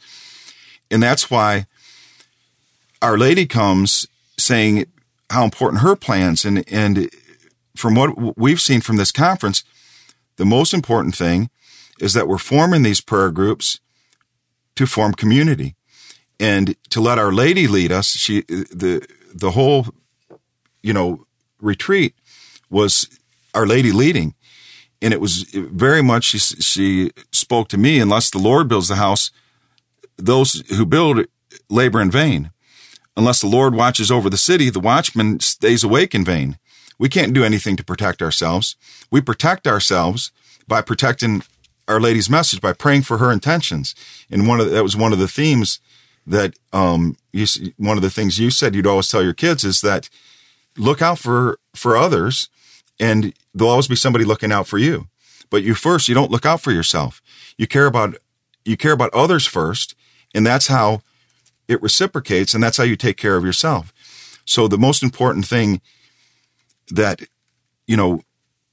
and 0.90 1.02
that's 1.02 1.30
why 1.30 1.66
Our 3.00 3.16
Lady 3.16 3.47
comes 3.47 4.06
saying 4.38 4.87
how 5.30 5.44
important 5.44 5.82
her 5.82 5.97
plans 5.97 6.44
and 6.44 6.64
and 6.70 7.11
from 7.76 7.94
what 7.94 8.37
we've 8.37 8.61
seen 8.61 8.80
from 8.80 8.97
this 8.97 9.12
conference, 9.12 9.64
the 10.37 10.44
most 10.44 10.75
important 10.75 11.14
thing 11.14 11.50
is 12.00 12.12
that 12.14 12.28
we're 12.28 12.38
forming 12.38 12.82
these 12.82 13.00
prayer 13.00 13.30
groups 13.30 13.80
to 14.76 14.87
form 14.87 15.12
community 15.12 15.76
and 16.38 16.75
to 16.90 17.00
let 17.00 17.18
our 17.18 17.32
lady 17.32 17.66
lead 17.68 17.92
us. 17.92 18.16
She 18.16 18.42
the 18.42 19.06
the 19.35 19.52
whole 19.52 19.87
you 20.82 20.92
know 20.92 21.26
retreat 21.61 22.14
was 22.70 23.09
our 23.54 23.66
lady 23.66 23.92
leading. 23.92 24.35
And 25.02 25.14
it 25.14 25.20
was 25.20 25.44
very 25.54 26.02
much 26.02 26.25
she, 26.25 26.38
she 26.38 27.11
spoke 27.32 27.68
to 27.68 27.78
me 27.78 28.00
unless 28.00 28.30
the 28.30 28.38
lord 28.38 28.68
builds 28.68 28.88
the 28.88 28.97
house 28.97 29.30
those 30.25 30.62
who 30.69 30.87
build 30.87 31.27
labor 31.69 32.00
in 32.00 32.11
vain 32.11 32.50
unless 33.17 33.41
the 33.41 33.47
lord 33.47 33.75
watches 33.75 34.11
over 34.11 34.31
the 34.31 34.37
city 34.37 34.71
the 34.71 34.81
watchman 34.81 35.41
stays 35.41 35.83
awake 35.83 36.15
in 36.15 36.25
vain 36.25 36.59
we 36.99 37.09
can't 37.09 37.33
do 37.33 37.45
anything 37.45 37.77
to 37.77 37.85
protect 37.85 38.23
ourselves 38.23 38.77
we 39.11 39.21
protect 39.21 39.67
ourselves 39.67 40.33
by 40.67 40.81
protecting 40.81 41.43
our 41.91 42.00
Lady's 42.00 42.31
message 42.31 42.61
by 42.61 42.73
praying 42.73 43.03
for 43.03 43.19
her 43.19 43.33
intentions. 43.33 43.95
And 44.31 44.47
one 44.47 44.61
of 44.61 44.67
the, 44.67 44.73
that 44.73 44.83
was 44.83 44.97
one 44.97 45.12
of 45.12 45.19
the 45.19 45.29
themes 45.29 45.81
that 46.27 46.55
um 46.73 47.17
you 47.33 47.47
one 47.77 47.97
of 47.97 48.03
the 48.03 48.11
things 48.11 48.39
you 48.39 48.50
said 48.50 48.75
you'd 48.75 48.87
always 48.87 49.09
tell 49.09 49.23
your 49.23 49.35
kids 49.35 49.65
is 49.65 49.81
that 49.81 50.09
look 50.77 51.03
out 51.03 51.19
for 51.19 51.59
for 51.75 51.97
others 51.97 52.49
and 53.00 53.35
there'll 53.55 53.71
always 53.71 53.89
be 53.89 53.97
somebody 53.97 54.25
looking 54.25 54.53
out 54.53 54.69
for 54.69 54.79
you. 54.79 55.09
But 55.50 55.62
you 55.65 55.75
first 55.75 56.09
you 56.09 56.15
don't 56.15 56.31
look 56.31 56.47
out 56.47 56.61
for 56.61 56.71
yourself. 56.71 57.21
You 57.59 57.67
care 57.67 57.87
about 57.87 58.17
you 58.65 58.77
care 58.77 58.93
about 58.93 59.12
others 59.12 59.47
first 59.47 59.97
and 60.35 60.47
that's 60.47 60.69
how 60.69 61.03
it 61.69 61.83
reciprocates 61.83 62.55
and 62.55 62.63
that's 62.63 62.77
how 62.77 62.85
you 62.85 62.97
take 62.97 63.17
care 63.17 63.37
of 63.37 63.45
yourself. 63.45 63.93
So 64.45 64.67
the 64.67 64.79
most 64.79 65.03
important 65.03 65.47
thing 65.47 65.81
that 66.91 67.23
you 67.87 67.97
know 67.97 68.23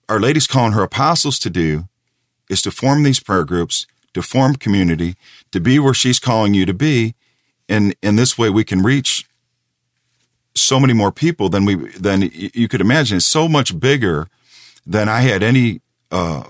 our 0.10 0.20
lady's 0.20 0.48
calling 0.48 0.74
her 0.74 0.84
apostles 0.84 1.38
to 1.40 1.50
do 1.50 1.88
is 2.50 2.62
to 2.62 2.72
form 2.72 3.04
these 3.04 3.20
prayer 3.20 3.44
groups, 3.44 3.86
to 4.14 4.22
form 4.22 4.56
community, 4.56 5.16
to 5.52 5.60
be 5.60 5.80
where 5.80 5.94
she's 5.94 6.20
calling 6.20 6.54
you 6.54 6.66
to 6.66 6.74
be. 6.74 7.14
And 7.70 7.96
in 8.02 8.16
this 8.16 8.38
way, 8.38 8.50
we 8.50 8.64
can 8.64 8.82
reach 8.82 9.28
so 10.56 10.80
many 10.80 10.94
more 10.94 11.12
people 11.12 11.50
than 11.50 11.66
we 11.66 11.76
than 11.76 12.30
you 12.34 12.68
could 12.68 12.82
imagine. 12.82 13.18
It's 13.18 13.26
so 13.26 13.48
much 13.48 13.80
bigger 13.80 14.28
than 14.86 15.10
I 15.10 15.22
had 15.22 15.44
any. 15.44 15.82
Uh, 16.10 16.44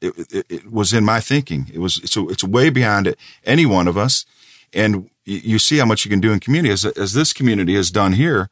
it, 0.00 0.14
it, 0.32 0.46
it 0.48 0.72
was 0.72 0.94
in 0.94 1.04
my 1.04 1.20
thinking. 1.20 1.70
It 1.72 1.78
was 1.78 2.00
so 2.10 2.28
it's 2.30 2.44
way 2.44 2.70
beyond 2.70 3.14
any 3.44 3.66
one 3.66 3.88
of 3.88 3.98
us, 3.98 4.24
and 4.72 5.10
you 5.24 5.58
see 5.58 5.78
how 5.78 5.86
much 5.86 6.04
you 6.04 6.10
can 6.10 6.20
do 6.20 6.32
in 6.32 6.40
community 6.40 6.72
as 6.72 6.84
as 6.84 7.12
this 7.12 7.32
community 7.32 7.74
has 7.74 7.90
done 7.90 8.14
here. 8.14 8.50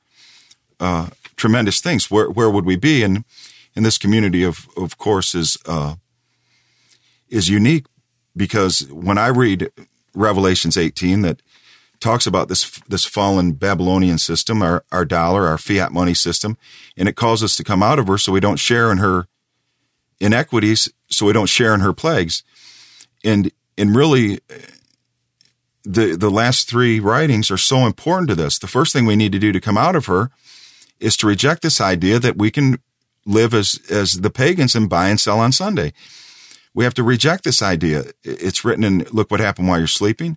Uh, 0.80 1.08
tremendous 1.36 1.80
things. 1.80 2.10
Where 2.10 2.30
where 2.30 2.50
would 2.50 2.64
we 2.64 2.76
be? 2.76 3.02
And 3.02 3.24
and 3.74 3.84
this 3.84 3.98
community 3.98 4.42
of 4.44 4.68
of 4.76 4.98
course 4.98 5.34
is. 5.34 5.56
Uh, 5.66 5.96
is 7.28 7.48
unique 7.48 7.86
because 8.36 8.90
when 8.90 9.18
I 9.18 9.28
read 9.28 9.70
Revelations 10.14 10.76
18 10.76 11.22
that 11.22 11.42
talks 12.00 12.26
about 12.26 12.48
this 12.48 12.80
this 12.88 13.04
fallen 13.04 13.52
Babylonian 13.52 14.18
system, 14.18 14.62
our 14.62 14.84
our 14.92 15.04
dollar, 15.04 15.46
our 15.46 15.58
fiat 15.58 15.92
money 15.92 16.14
system, 16.14 16.56
and 16.96 17.08
it 17.08 17.16
calls 17.16 17.42
us 17.42 17.56
to 17.56 17.64
come 17.64 17.82
out 17.82 17.98
of 17.98 18.06
her 18.06 18.18
so 18.18 18.32
we 18.32 18.40
don't 18.40 18.58
share 18.58 18.90
in 18.92 18.98
her 18.98 19.26
inequities, 20.20 20.90
so 21.08 21.26
we 21.26 21.32
don't 21.32 21.48
share 21.48 21.74
in 21.74 21.80
her 21.80 21.92
plagues. 21.92 22.42
And 23.24 23.50
and 23.76 23.94
really 23.94 24.40
the 25.84 26.16
the 26.16 26.30
last 26.30 26.68
three 26.68 27.00
writings 27.00 27.50
are 27.50 27.58
so 27.58 27.86
important 27.86 28.28
to 28.28 28.34
this. 28.34 28.58
The 28.58 28.66
first 28.66 28.92
thing 28.92 29.06
we 29.06 29.16
need 29.16 29.32
to 29.32 29.38
do 29.38 29.52
to 29.52 29.60
come 29.60 29.78
out 29.78 29.96
of 29.96 30.06
her 30.06 30.30
is 31.00 31.16
to 31.18 31.26
reject 31.26 31.62
this 31.62 31.80
idea 31.80 32.18
that 32.18 32.36
we 32.36 32.50
can 32.50 32.78
live 33.24 33.54
as 33.54 33.80
as 33.90 34.14
the 34.14 34.30
pagans 34.30 34.74
and 34.74 34.88
buy 34.88 35.08
and 35.08 35.20
sell 35.20 35.40
on 35.40 35.52
Sunday 35.52 35.92
we 36.78 36.84
have 36.84 36.94
to 36.94 37.02
reject 37.02 37.42
this 37.42 37.60
idea. 37.60 38.04
It's 38.22 38.64
written 38.64 38.84
in 38.84 39.04
Look 39.10 39.32
What 39.32 39.40
Happened 39.40 39.66
While 39.66 39.78
You're 39.78 39.88
Sleeping. 39.88 40.36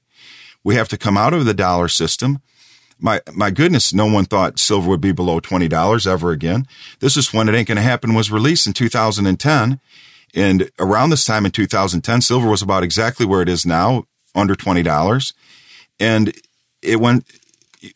We 0.63 0.73
have 0.73 0.87
to 0.89 0.97
come 0.97 1.15
out 1.15 1.33
of 1.35 1.45
the 1.45 1.53
dollar 1.53 1.87
system. 1.87 2.41
My 2.97 3.21
my 3.31 3.51
goodness, 3.51 3.93
no 3.93 4.07
one 4.07 4.25
thought 4.25 4.57
silver 4.57 4.89
would 4.89 5.01
be 5.01 5.11
below 5.11 5.39
twenty 5.39 5.67
dollars 5.67 6.07
ever 6.07 6.31
again. 6.31 6.65
This 6.99 7.15
is 7.15 7.31
when 7.31 7.47
it 7.47 7.53
ain't 7.53 7.67
gonna 7.67 7.81
happen 7.81 8.15
was 8.15 8.31
released 8.31 8.65
in 8.65 8.73
2010. 8.73 9.79
And 10.33 10.71
around 10.79 11.11
this 11.11 11.25
time 11.25 11.45
in 11.45 11.51
2010, 11.51 12.21
silver 12.21 12.49
was 12.49 12.63
about 12.63 12.83
exactly 12.83 13.25
where 13.25 13.43
it 13.43 13.49
is 13.49 13.63
now, 13.63 14.05
under 14.35 14.55
$20. 14.55 15.33
And 15.99 16.33
it 16.81 16.99
went 16.99 17.25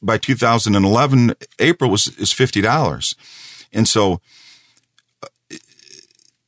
by 0.02 0.18
2011, 0.18 1.36
April 1.60 1.92
was 1.92 2.08
is 2.18 2.34
$50. 2.34 3.16
And 3.72 3.88
so 3.88 4.22
uh, 5.24 5.28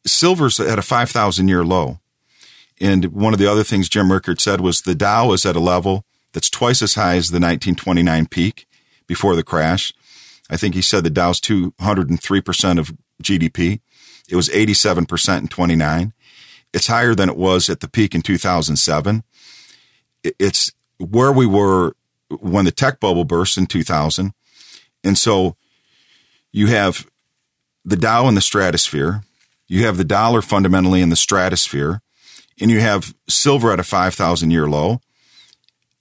silver's 0.05 0.59
at 0.59 0.79
a 0.79 0.83
5,000 0.83 1.47
year 1.47 1.63
low. 1.63 1.99
And 2.79 3.05
one 3.05 3.33
of 3.33 3.39
the 3.39 3.51
other 3.51 3.63
things 3.63 3.89
Jim 3.89 4.11
Rickards 4.11 4.43
said 4.43 4.61
was 4.61 4.81
the 4.81 4.95
Dow 4.95 5.31
is 5.31 5.45
at 5.45 5.55
a 5.55 5.59
level 5.59 6.05
that's 6.33 6.49
twice 6.49 6.81
as 6.81 6.93
high 6.93 7.15
as 7.15 7.29
the 7.29 7.39
1929 7.39 8.27
peak 8.27 8.67
before 9.07 9.35
the 9.35 9.43
crash. 9.43 9.93
I 10.49 10.57
think 10.57 10.75
he 10.75 10.81
said 10.81 11.03
the 11.03 11.09
Dow's 11.09 11.41
203% 11.41 12.79
of 12.79 12.93
GDP. 13.21 13.79
It 14.29 14.35
was 14.35 14.49
87% 14.49 15.39
in 15.39 15.47
29. 15.47 16.13
It's 16.73 16.87
higher 16.87 17.15
than 17.15 17.29
it 17.29 17.37
was 17.37 17.69
at 17.69 17.79
the 17.79 17.87
peak 17.87 18.13
in 18.13 18.21
2007. 18.21 19.23
It's 20.23 20.71
where 20.97 21.31
we 21.31 21.45
were 21.45 21.93
when 22.29 22.65
the 22.65 22.71
tech 22.71 22.99
bubble 22.99 23.23
burst 23.23 23.57
in 23.57 23.67
2000. 23.67 24.33
And 25.03 25.17
so 25.17 25.55
you 26.51 26.67
have 26.67 27.07
the 27.85 27.95
Dow 27.95 28.27
in 28.27 28.35
the 28.35 28.41
stratosphere, 28.41 29.23
you 29.67 29.85
have 29.85 29.97
the 29.97 30.03
dollar 30.03 30.41
fundamentally 30.41 31.01
in 31.01 31.09
the 31.09 31.15
stratosphere, 31.15 32.01
and 32.59 32.71
you 32.71 32.79
have 32.79 33.13
silver 33.29 33.71
at 33.71 33.79
a 33.79 33.83
5,000 33.83 34.51
year 34.51 34.67
low. 34.67 35.01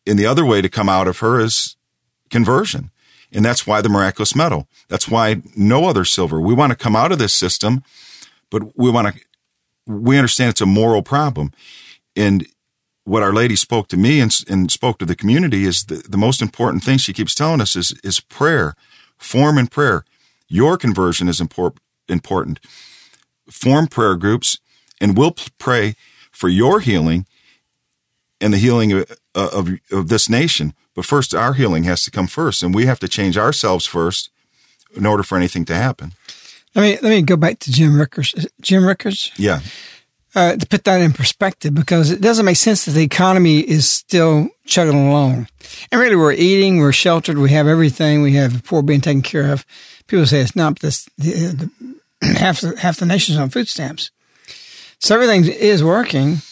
And 0.07 0.19
the 0.19 0.27
other 0.27 0.45
way 0.45 0.63
to 0.63 0.69
come 0.69 0.89
out 0.89 1.09
of 1.09 1.19
her 1.19 1.41
is 1.41 1.77
conversion. 2.31 2.91
And 3.33 3.45
that's 3.45 3.67
why 3.67 3.81
the 3.81 3.89
miraculous 3.89 4.37
medal. 4.37 4.69
That's 4.89 5.09
why 5.09 5.43
no 5.57 5.87
other 5.87 6.05
silver. 6.05 6.41
We 6.41 6.55
want 6.55 6.71
to 6.71 6.77
come 6.77 6.95
out 6.95 7.13
of 7.13 7.19
this 7.19 7.35
system, 7.35 7.83
but 8.51 8.79
we 8.79 8.91
want 8.91 9.15
to, 9.15 9.21
we 9.87 10.17
understand 10.17 10.51
it's 10.51 10.61
a 10.61 10.67
moral 10.67 11.03
problem. 11.03 11.53
And 12.15 12.47
what 13.07 13.23
Our 13.23 13.33
Lady 13.33 13.55
spoke 13.55 13.87
to 13.89 13.97
me 13.97 14.21
and, 14.21 14.37
and 14.49 14.71
spoke 14.71 14.99
to 14.99 15.07
the 15.07 15.15
community 15.15 15.65
is 15.65 15.85
the, 15.85 15.97
the 16.09 16.17
most 16.19 16.43
important 16.43 16.83
thing 16.83 16.99
she 16.99 17.13
keeps 17.13 17.35
telling 17.35 17.61
us 17.61 17.77
is, 17.77 17.93
is 18.03 18.19
prayer, 18.19 18.75
form 19.17 19.59
and 19.59 19.71
prayer. 19.71 20.05
Your 20.49 20.77
conversion 20.77 21.29
is 21.29 21.41
impor- 21.41 21.77
important. 22.09 22.59
Form 23.49 23.87
prayer 23.87 24.17
groups 24.17 24.59
and 25.01 25.17
we'll 25.17 25.37
pray 25.59 25.95
for 26.33 26.49
your 26.49 26.81
healing 26.81 27.27
and 28.41 28.53
the 28.53 28.59
healing 28.59 28.93
of, 28.93 29.19
of, 29.35 29.71
of 29.93 30.09
this 30.09 30.29
nation. 30.29 30.75
But 30.95 31.05
first, 31.05 31.35
our 31.35 31.53
healing 31.55 31.85
has 31.85 32.03
to 32.05 32.11
come 32.11 32.27
first, 32.27 32.63
and 32.63 32.75
we 32.75 32.87
have 32.87 32.99
to 33.01 33.09
change 33.09 33.37
ourselves 33.37 33.87
first 33.87 34.31
in 34.95 35.07
order 35.07 35.23
for 35.23 35.37
anything 35.37 35.65
to 35.67 35.75
happen. 35.75 36.13
Let 36.75 36.83
me 36.83 36.99
let 37.03 37.11
me 37.11 37.23
go 37.23 37.37
back 37.37 37.59
to 37.61 37.73
Jim 37.73 37.99
Rickards. 37.99 38.49
Jim 38.61 38.87
Rickards. 38.87 39.33
Yeah. 39.37 39.61
Uh, 40.37 40.55
to 40.55 40.67
put 40.67 40.85
that 40.85 41.01
in 41.01 41.15
perspective, 41.15 41.75
because 41.75 42.11
it 42.11 42.21
doesn't 42.21 42.45
make 42.45 42.59
sense 42.59 42.85
that 42.85 42.91
the 42.91 43.03
economy 43.03 43.61
is 43.61 43.89
still 43.89 44.51
chugging 44.67 45.09
along. 45.09 45.49
And 45.91 45.99
really, 45.99 46.15
we're 46.15 46.35
eating, 46.35 46.77
we're 46.77 46.93
sheltered, 46.93 47.39
we 47.39 47.49
have 47.53 47.67
everything, 47.67 48.21
we 48.21 48.35
have 48.35 48.55
the 48.55 48.63
poor 48.63 48.83
being 48.83 49.01
taken 49.01 49.23
care 49.23 49.51
of. 49.51 49.65
People 50.07 50.27
say 50.27 50.43
it's 50.43 50.55
not, 50.55 50.81
this, 50.81 51.09
the, 51.17 51.71
the, 52.21 52.35
half 52.39 52.61
the, 52.61 52.77
half 52.77 52.99
the 52.99 53.07
nation's 53.07 53.39
on 53.39 53.49
food 53.49 53.67
stamps. 53.67 54.11
So 54.99 55.15
everything 55.15 55.51
is 55.51 55.83
working, 55.83 56.43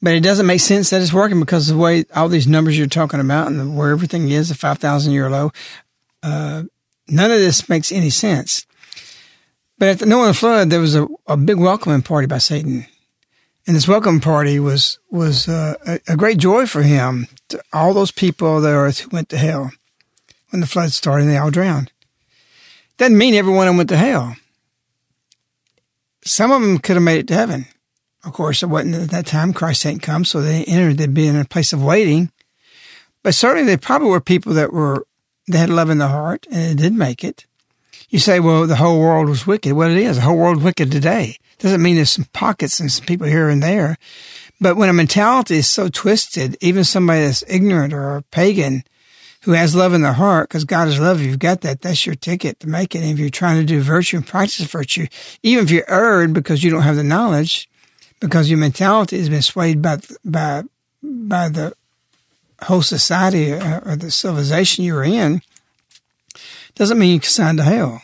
but 0.00 0.12
it 0.12 0.22
doesn't 0.22 0.46
make 0.46 0.60
sense 0.60 0.90
that 0.90 1.02
it's 1.02 1.12
working 1.12 1.40
because 1.40 1.68
of 1.68 1.76
the 1.76 1.82
way 1.82 2.04
all 2.14 2.28
these 2.28 2.46
numbers 2.46 2.78
you're 2.78 2.86
talking 2.86 3.18
about 3.18 3.48
and 3.48 3.76
where 3.76 3.90
everything 3.90 4.30
is, 4.30 4.50
the 4.50 4.54
5,000 4.54 5.12
year 5.12 5.28
low, 5.28 5.50
uh, 6.22 6.62
none 7.08 7.30
of 7.32 7.38
this 7.38 7.68
makes 7.68 7.90
any 7.90 8.10
sense. 8.10 8.66
But 9.78 9.88
at 9.88 9.98
the 9.98 10.06
Noah 10.06 10.32
flood, 10.32 10.70
there 10.70 10.78
was 10.78 10.94
a, 10.94 11.08
a 11.26 11.36
big 11.36 11.56
welcoming 11.56 12.02
party 12.02 12.28
by 12.28 12.38
Satan. 12.38 12.86
And 13.66 13.76
this 13.76 13.86
welcome 13.86 14.20
party 14.20 14.58
was, 14.58 14.98
was 15.10 15.48
uh, 15.48 15.74
a, 15.86 16.00
a, 16.08 16.16
great 16.16 16.38
joy 16.38 16.66
for 16.66 16.82
him. 16.82 17.28
To 17.48 17.62
all 17.72 17.94
those 17.94 18.10
people 18.10 18.56
of 18.56 18.62
the 18.62 18.70
earth 18.70 19.00
who 19.00 19.10
went 19.10 19.28
to 19.28 19.38
hell 19.38 19.70
when 20.50 20.60
the 20.60 20.66
flood 20.66 20.90
started 20.92 21.24
and 21.24 21.32
they 21.32 21.38
all 21.38 21.50
drowned. 21.50 21.92
Doesn't 22.98 23.18
mean 23.18 23.34
everyone 23.34 23.76
went 23.76 23.88
to 23.90 23.96
hell. 23.96 24.36
Some 26.24 26.50
of 26.50 26.62
them 26.62 26.78
could 26.78 26.96
have 26.96 27.02
made 27.02 27.20
it 27.20 27.28
to 27.28 27.34
heaven. 27.34 27.66
Of 28.24 28.32
course, 28.32 28.62
it 28.62 28.66
wasn't 28.66 28.94
at 28.94 29.10
that 29.10 29.26
time. 29.26 29.52
Christ 29.52 29.82
hadn't 29.82 30.00
come, 30.00 30.24
so 30.24 30.40
they 30.40 30.64
entered. 30.64 30.98
They'd 30.98 31.14
be 31.14 31.26
in 31.26 31.36
a 31.36 31.44
place 31.44 31.72
of 31.72 31.82
waiting. 31.82 32.30
But 33.22 33.34
certainly, 33.34 33.64
they 33.64 33.76
probably 33.76 34.08
were 34.08 34.20
people 34.20 34.54
that 34.54 34.72
were 34.72 35.06
they 35.48 35.58
had 35.58 35.70
love 35.70 35.90
in 35.90 35.98
their 35.98 36.08
heart 36.08 36.46
and 36.50 36.78
they 36.78 36.82
did 36.82 36.94
make 36.94 37.24
it. 37.24 37.46
You 38.08 38.18
say, 38.18 38.40
well, 38.40 38.66
the 38.66 38.76
whole 38.76 39.00
world 39.00 39.28
was 39.28 39.46
wicked. 39.46 39.72
Well, 39.72 39.90
it 39.90 39.96
is. 39.96 40.16
The 40.16 40.22
whole 40.22 40.36
world 40.36 40.62
wicked 40.62 40.90
today. 40.92 41.38
Doesn't 41.62 41.80
mean 41.80 41.94
there's 41.94 42.10
some 42.10 42.26
pockets 42.32 42.80
and 42.80 42.90
some 42.90 43.06
people 43.06 43.28
here 43.28 43.48
and 43.48 43.62
there. 43.62 43.96
But 44.60 44.76
when 44.76 44.88
a 44.88 44.92
mentality 44.92 45.58
is 45.58 45.68
so 45.68 45.88
twisted, 45.88 46.56
even 46.60 46.82
somebody 46.82 47.20
that's 47.20 47.44
ignorant 47.46 47.92
or 47.92 48.16
a 48.16 48.22
pagan 48.22 48.82
who 49.42 49.52
has 49.52 49.72
love 49.72 49.94
in 49.94 50.02
their 50.02 50.14
heart, 50.14 50.48
because 50.48 50.64
God 50.64 50.88
is 50.88 50.98
love, 50.98 51.20
you've 51.20 51.38
got 51.38 51.60
that. 51.60 51.80
That's 51.80 52.04
your 52.04 52.16
ticket 52.16 52.58
to 52.60 52.68
make 52.68 52.96
it. 52.96 53.02
And 53.02 53.12
if 53.12 53.20
you're 53.20 53.30
trying 53.30 53.60
to 53.60 53.64
do 53.64 53.80
virtue 53.80 54.16
and 54.16 54.26
practice 54.26 54.66
virtue, 54.66 55.06
even 55.44 55.64
if 55.64 55.70
you're 55.70 55.88
erred 55.88 56.32
because 56.32 56.64
you 56.64 56.70
don't 56.72 56.82
have 56.82 56.96
the 56.96 57.04
knowledge, 57.04 57.68
because 58.18 58.50
your 58.50 58.58
mentality 58.58 59.18
has 59.18 59.28
been 59.28 59.42
swayed 59.42 59.80
by 59.80 59.98
by 60.24 60.64
by 61.00 61.48
the 61.48 61.74
whole 62.62 62.82
society 62.82 63.52
uh, 63.52 63.80
or 63.84 63.94
the 63.94 64.10
civilization 64.10 64.84
you're 64.84 65.04
in, 65.04 65.42
doesn't 66.74 66.98
mean 66.98 67.14
you 67.14 67.20
can 67.20 67.30
sign 67.30 67.56
to 67.56 67.62
hell. 67.62 68.02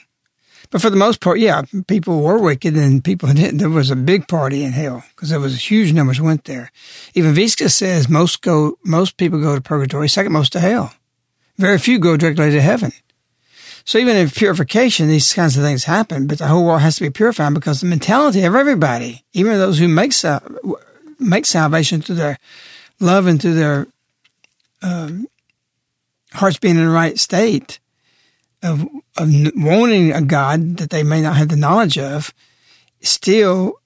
But 0.71 0.83
for 0.83 0.91
the 0.91 0.97
most 0.97 1.21
part, 1.21 1.39
yeah, 1.39 1.63
people 1.87 2.21
were 2.21 2.39
wicked 2.39 2.77
and 2.77 3.03
people 3.03 3.29
didn't. 3.33 3.59
There 3.59 3.71
was 3.71 3.91
a 3.91 3.97
big 3.97 4.29
party 4.29 4.65
in 4.65 4.73
hell 4.73 5.05
because 5.11 5.31
there 5.31 5.41
was 5.41 5.71
huge 5.71 5.93
numbers 5.93 6.21
went 6.21 6.45
there. 6.45 6.71
Even 7.15 7.35
Vicka 7.35 7.71
says 7.71 8.09
most 8.09 8.43
go, 8.43 8.79
most 8.85 9.17
people 9.17 9.41
go 9.41 9.55
to 9.55 9.61
purgatory, 9.61 10.09
second 10.09 10.33
most 10.33 10.53
to 10.53 10.61
hell. 10.61 10.93
Very 11.57 11.79
few 11.79 11.99
go 11.99 12.17
directly 12.17 12.51
to 12.51 12.61
heaven. 12.61 12.93
So 13.85 13.99
even 13.99 14.17
in 14.17 14.29
purification, 14.29 15.09
these 15.09 15.33
kinds 15.33 15.57
of 15.57 15.65
things 15.65 15.85
happen, 15.85 16.27
but 16.27 16.39
the 16.39 16.47
whole 16.47 16.65
world 16.67 16.83
has 16.83 16.97
to 16.97 17.03
be 17.03 17.11
purified 17.11 17.55
because 17.55 17.81
the 17.81 17.87
mentality 17.87 18.43
of 18.45 18.55
everybody, 18.55 19.25
even 19.33 19.53
those 19.55 19.79
who 19.79 19.89
make 19.89 20.13
make 21.19 21.47
salvation 21.47 22.03
through 22.03 22.17
their 22.17 22.39
love 23.01 23.27
and 23.27 23.41
through 23.41 23.55
their 23.55 23.87
um, 24.83 25.27
hearts 26.35 26.59
being 26.59 26.77
in 26.77 26.85
the 26.85 26.91
right 26.91 27.19
state 27.19 27.81
of, 28.63 28.83
of 29.17 29.31
wanting 29.57 30.13
a 30.13 30.23
God 30.23 30.79
that 30.79 30.91
they 30.91 31.03
may 31.03 31.21
not 31.21 31.37
have 31.37 31.49
the 31.49 31.57
knowledge 31.57 31.99
of, 31.99 32.33
still 33.01 33.81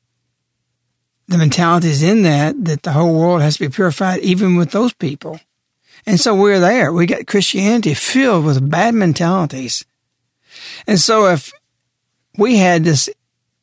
the 1.28 1.38
mentality 1.38 1.88
is 1.88 2.02
in 2.02 2.22
that 2.22 2.64
that 2.64 2.82
the 2.82 2.92
whole 2.92 3.18
world 3.18 3.42
has 3.42 3.56
to 3.56 3.68
be 3.68 3.74
purified, 3.74 4.20
even 4.20 4.56
with 4.56 4.70
those 4.72 4.92
people. 4.92 5.40
And 6.04 6.18
so 6.18 6.34
we're 6.34 6.60
there. 6.60 6.92
We 6.92 7.06
got 7.06 7.26
Christianity 7.26 7.94
filled 7.94 8.44
with 8.44 8.70
bad 8.70 8.94
mentalities 8.94 9.84
and 10.86 11.00
so 11.00 11.26
if 11.26 11.52
we 12.38 12.56
had 12.56 12.84
this 12.84 13.08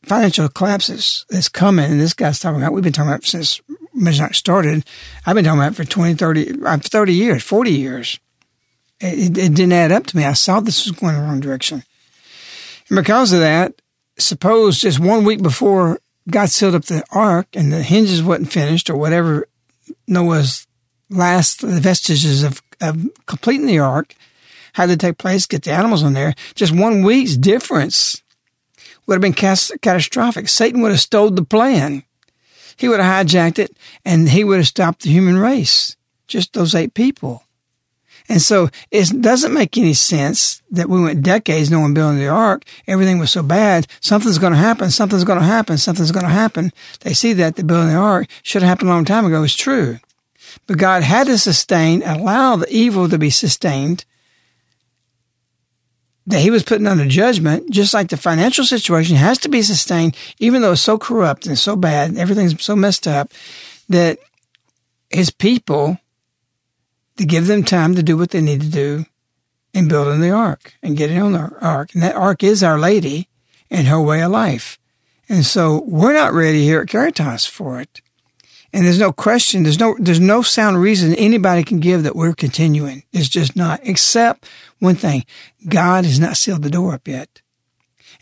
financial 0.04 0.50
collapse 0.50 0.88
that's, 0.88 1.26
that's 1.30 1.50
coming, 1.50 1.92
and 1.92 2.00
this 2.00 2.14
guy's 2.14 2.40
talking 2.40 2.62
about, 2.62 2.74
we've 2.74 2.84
been 2.84 2.94
talking 2.94 3.12
about 3.12 3.26
since 3.26 3.62
Midnight 3.94 4.36
started. 4.36 4.86
I've 5.26 5.36
been 5.36 5.46
talking 5.46 5.60
about 5.60 5.76
for 5.76 5.84
20, 5.84 6.16
30, 6.16 6.64
uh, 6.64 6.78
30 6.78 7.14
years, 7.14 7.44
40 7.44 7.72
years. 7.72 8.20
It, 9.02 9.38
it, 9.38 9.54
didn't 9.54 9.72
add 9.72 9.92
up 9.92 10.08
to 10.08 10.18
me. 10.18 10.26
I 10.26 10.34
saw 10.34 10.60
this 10.60 10.86
was 10.86 10.98
going 10.98 11.16
the 11.16 11.22
wrong 11.22 11.40
direction. 11.40 11.84
And 12.90 12.96
because 12.98 13.32
of 13.32 13.40
that, 13.40 13.82
suppose 14.18 14.82
just 14.82 15.00
one 15.00 15.24
week 15.24 15.42
before 15.42 16.00
God 16.30 16.50
sealed 16.50 16.76
up 16.76 16.86
the 16.86 17.04
ark 17.12 17.48
and 17.54 17.72
the 17.72 17.82
hinges 17.82 18.22
wasn't 18.22 18.52
finished 18.52 18.90
or 18.90 18.98
whatever 18.98 19.48
Noah's 20.08 20.68
last 21.10 21.62
vestiges 21.62 22.44
of, 22.44 22.62
of 22.82 23.10
completing 23.26 23.68
the 23.68 23.80
ark, 23.80 24.16
had 24.74 24.88
to 24.88 24.98
take 24.98 25.18
place, 25.18 25.46
get 25.46 25.64
the 25.64 25.72
animals 25.72 26.04
on 26.04 26.14
there. 26.14 26.36
Just 26.56 26.76
one 26.76 27.04
week's 27.04 27.38
difference 27.38 28.22
would 29.06 29.16
have 29.16 29.22
been 29.22 29.34
catastrophic. 29.34 30.48
Satan 30.48 30.82
would 30.82 30.92
have 30.92 31.00
stole 31.00 31.32
the 31.32 31.44
plan. 31.44 32.04
He 32.78 32.88
would 32.88 33.00
have 33.00 33.28
hijacked 33.28 33.60
it 33.60 33.76
and 34.06 34.30
he 34.30 34.44
would 34.44 34.58
have 34.58 34.68
stopped 34.68 35.02
the 35.02 35.10
human 35.10 35.38
race. 35.38 35.96
Just 36.28 36.54
those 36.54 36.76
eight 36.76 36.94
people. 36.94 37.44
And 38.30 38.42
so 38.42 38.70
it 38.92 39.22
doesn't 39.22 39.56
make 39.56 39.76
any 39.76 39.96
sense 39.96 40.62
that 40.70 40.88
we 40.88 41.02
went 41.02 41.24
decades 41.24 41.72
no 41.72 41.80
one 41.80 41.96
building 41.96 42.20
the 42.20 42.28
ark. 42.28 42.64
Everything 42.86 43.18
was 43.18 43.32
so 43.32 43.42
bad. 43.42 43.88
Something's 44.02 44.38
going 44.38 44.54
to 44.54 44.60
happen. 44.60 44.92
Something's 44.92 45.24
going 45.24 45.40
to 45.40 45.46
happen. 45.46 45.80
Something's 45.80 46.12
going 46.12 46.26
to 46.26 46.32
happen. 46.32 46.72
They 47.00 47.14
see 47.14 47.34
that 47.34 47.56
the 47.56 47.64
building 47.64 47.90
the 47.90 47.96
ark 47.96 48.28
should 48.44 48.62
have 48.62 48.70
happened 48.70 48.92
a 48.92 48.94
long 48.94 49.04
time 49.04 49.26
ago. 49.26 49.44
It's 49.44 49.56
true. 49.56 49.98
But 50.68 50.78
God 50.78 51.02
had 51.02 51.26
to 51.26 51.40
sustain, 51.40 52.04
allow 52.04 52.56
the 52.56 52.72
evil 52.72 53.10
to 53.10 53.18
be 53.18 53.32
sustained 53.32 54.06
that 56.28 56.42
he 56.42 56.52
was 56.52 56.62
putting 56.62 56.86
under 56.86 57.08
judgment, 57.08 57.72
just 57.72 57.92
like 57.92 58.10
the 58.10 58.18
financial 58.18 58.64
situation 58.64 59.16
has 59.16 59.40
to 59.40 59.50
be 59.50 59.64
sustained, 59.64 60.16
even 60.38 60.62
though 60.62 60.74
it's 60.74 60.82
so 60.82 61.00
corrupt 61.00 61.48
and 61.48 61.58
so 61.58 61.76
bad, 61.76 62.10
and 62.10 62.20
everything's 62.20 62.64
so 62.64 62.76
messed 62.76 63.08
up, 63.08 63.32
that 63.90 64.20
his 65.10 65.32
people 65.32 65.98
to 67.20 67.26
give 67.26 67.48
them 67.48 67.66
time 67.66 67.96
to 67.96 68.02
do 68.02 68.16
what 68.16 68.30
they 68.30 68.40
need 68.40 68.62
to 68.62 68.70
do 68.70 69.06
in 69.74 69.90
building 69.90 70.22
the 70.22 70.32
ark 70.32 70.74
and 70.82 70.96
getting 70.96 71.22
on 71.22 71.34
the 71.34 71.52
ark. 71.60 71.94
And 71.94 72.02
that 72.02 72.16
ark 72.16 72.46
is 72.46 72.64
Our 72.64 72.80
Lady 72.80 73.28
and 73.70 73.88
her 73.88 74.02
way 74.02 74.24
of 74.24 74.32
life. 74.32 74.80
And 75.28 75.46
so 75.46 75.84
we're 75.86 76.14
not 76.14 76.32
ready 76.32 76.64
here 76.64 76.80
at 76.80 76.88
Caritas 76.88 77.46
for 77.46 77.82
it. 77.82 78.00
And 78.72 78.86
there's 78.86 79.02
no 79.02 79.12
question, 79.12 79.64
there's 79.64 79.82
no, 79.82 79.98
there's 80.00 80.22
no 80.22 80.42
sound 80.42 80.80
reason 80.80 81.14
anybody 81.14 81.62
can 81.62 81.82
give 81.82 82.04
that 82.04 82.16
we're 82.16 82.34
continuing. 82.34 83.04
It's 83.12 83.28
just 83.28 83.54
not, 83.54 83.82
except 83.84 84.48
one 84.80 84.96
thing. 84.96 85.26
God 85.68 86.06
has 86.06 86.22
not 86.22 86.38
sealed 86.38 86.64
the 86.64 86.70
door 86.70 86.94
up 86.94 87.06
yet. 87.06 87.42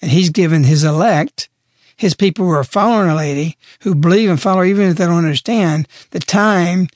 And 0.02 0.10
he's 0.10 0.32
given 0.32 0.64
his 0.64 0.84
elect, 0.84 1.50
his 1.96 2.16
people 2.16 2.46
who 2.46 2.52
are 2.52 2.64
following 2.64 3.12
a 3.12 3.16
lady, 3.16 3.58
who 3.82 3.94
believe 3.94 4.32
and 4.32 4.42
follow 4.42 4.64
even 4.64 4.90
if 4.90 4.98
they 4.98 5.06
don't 5.06 5.18
understand, 5.18 5.88
the 6.10 6.20
time 6.20 6.88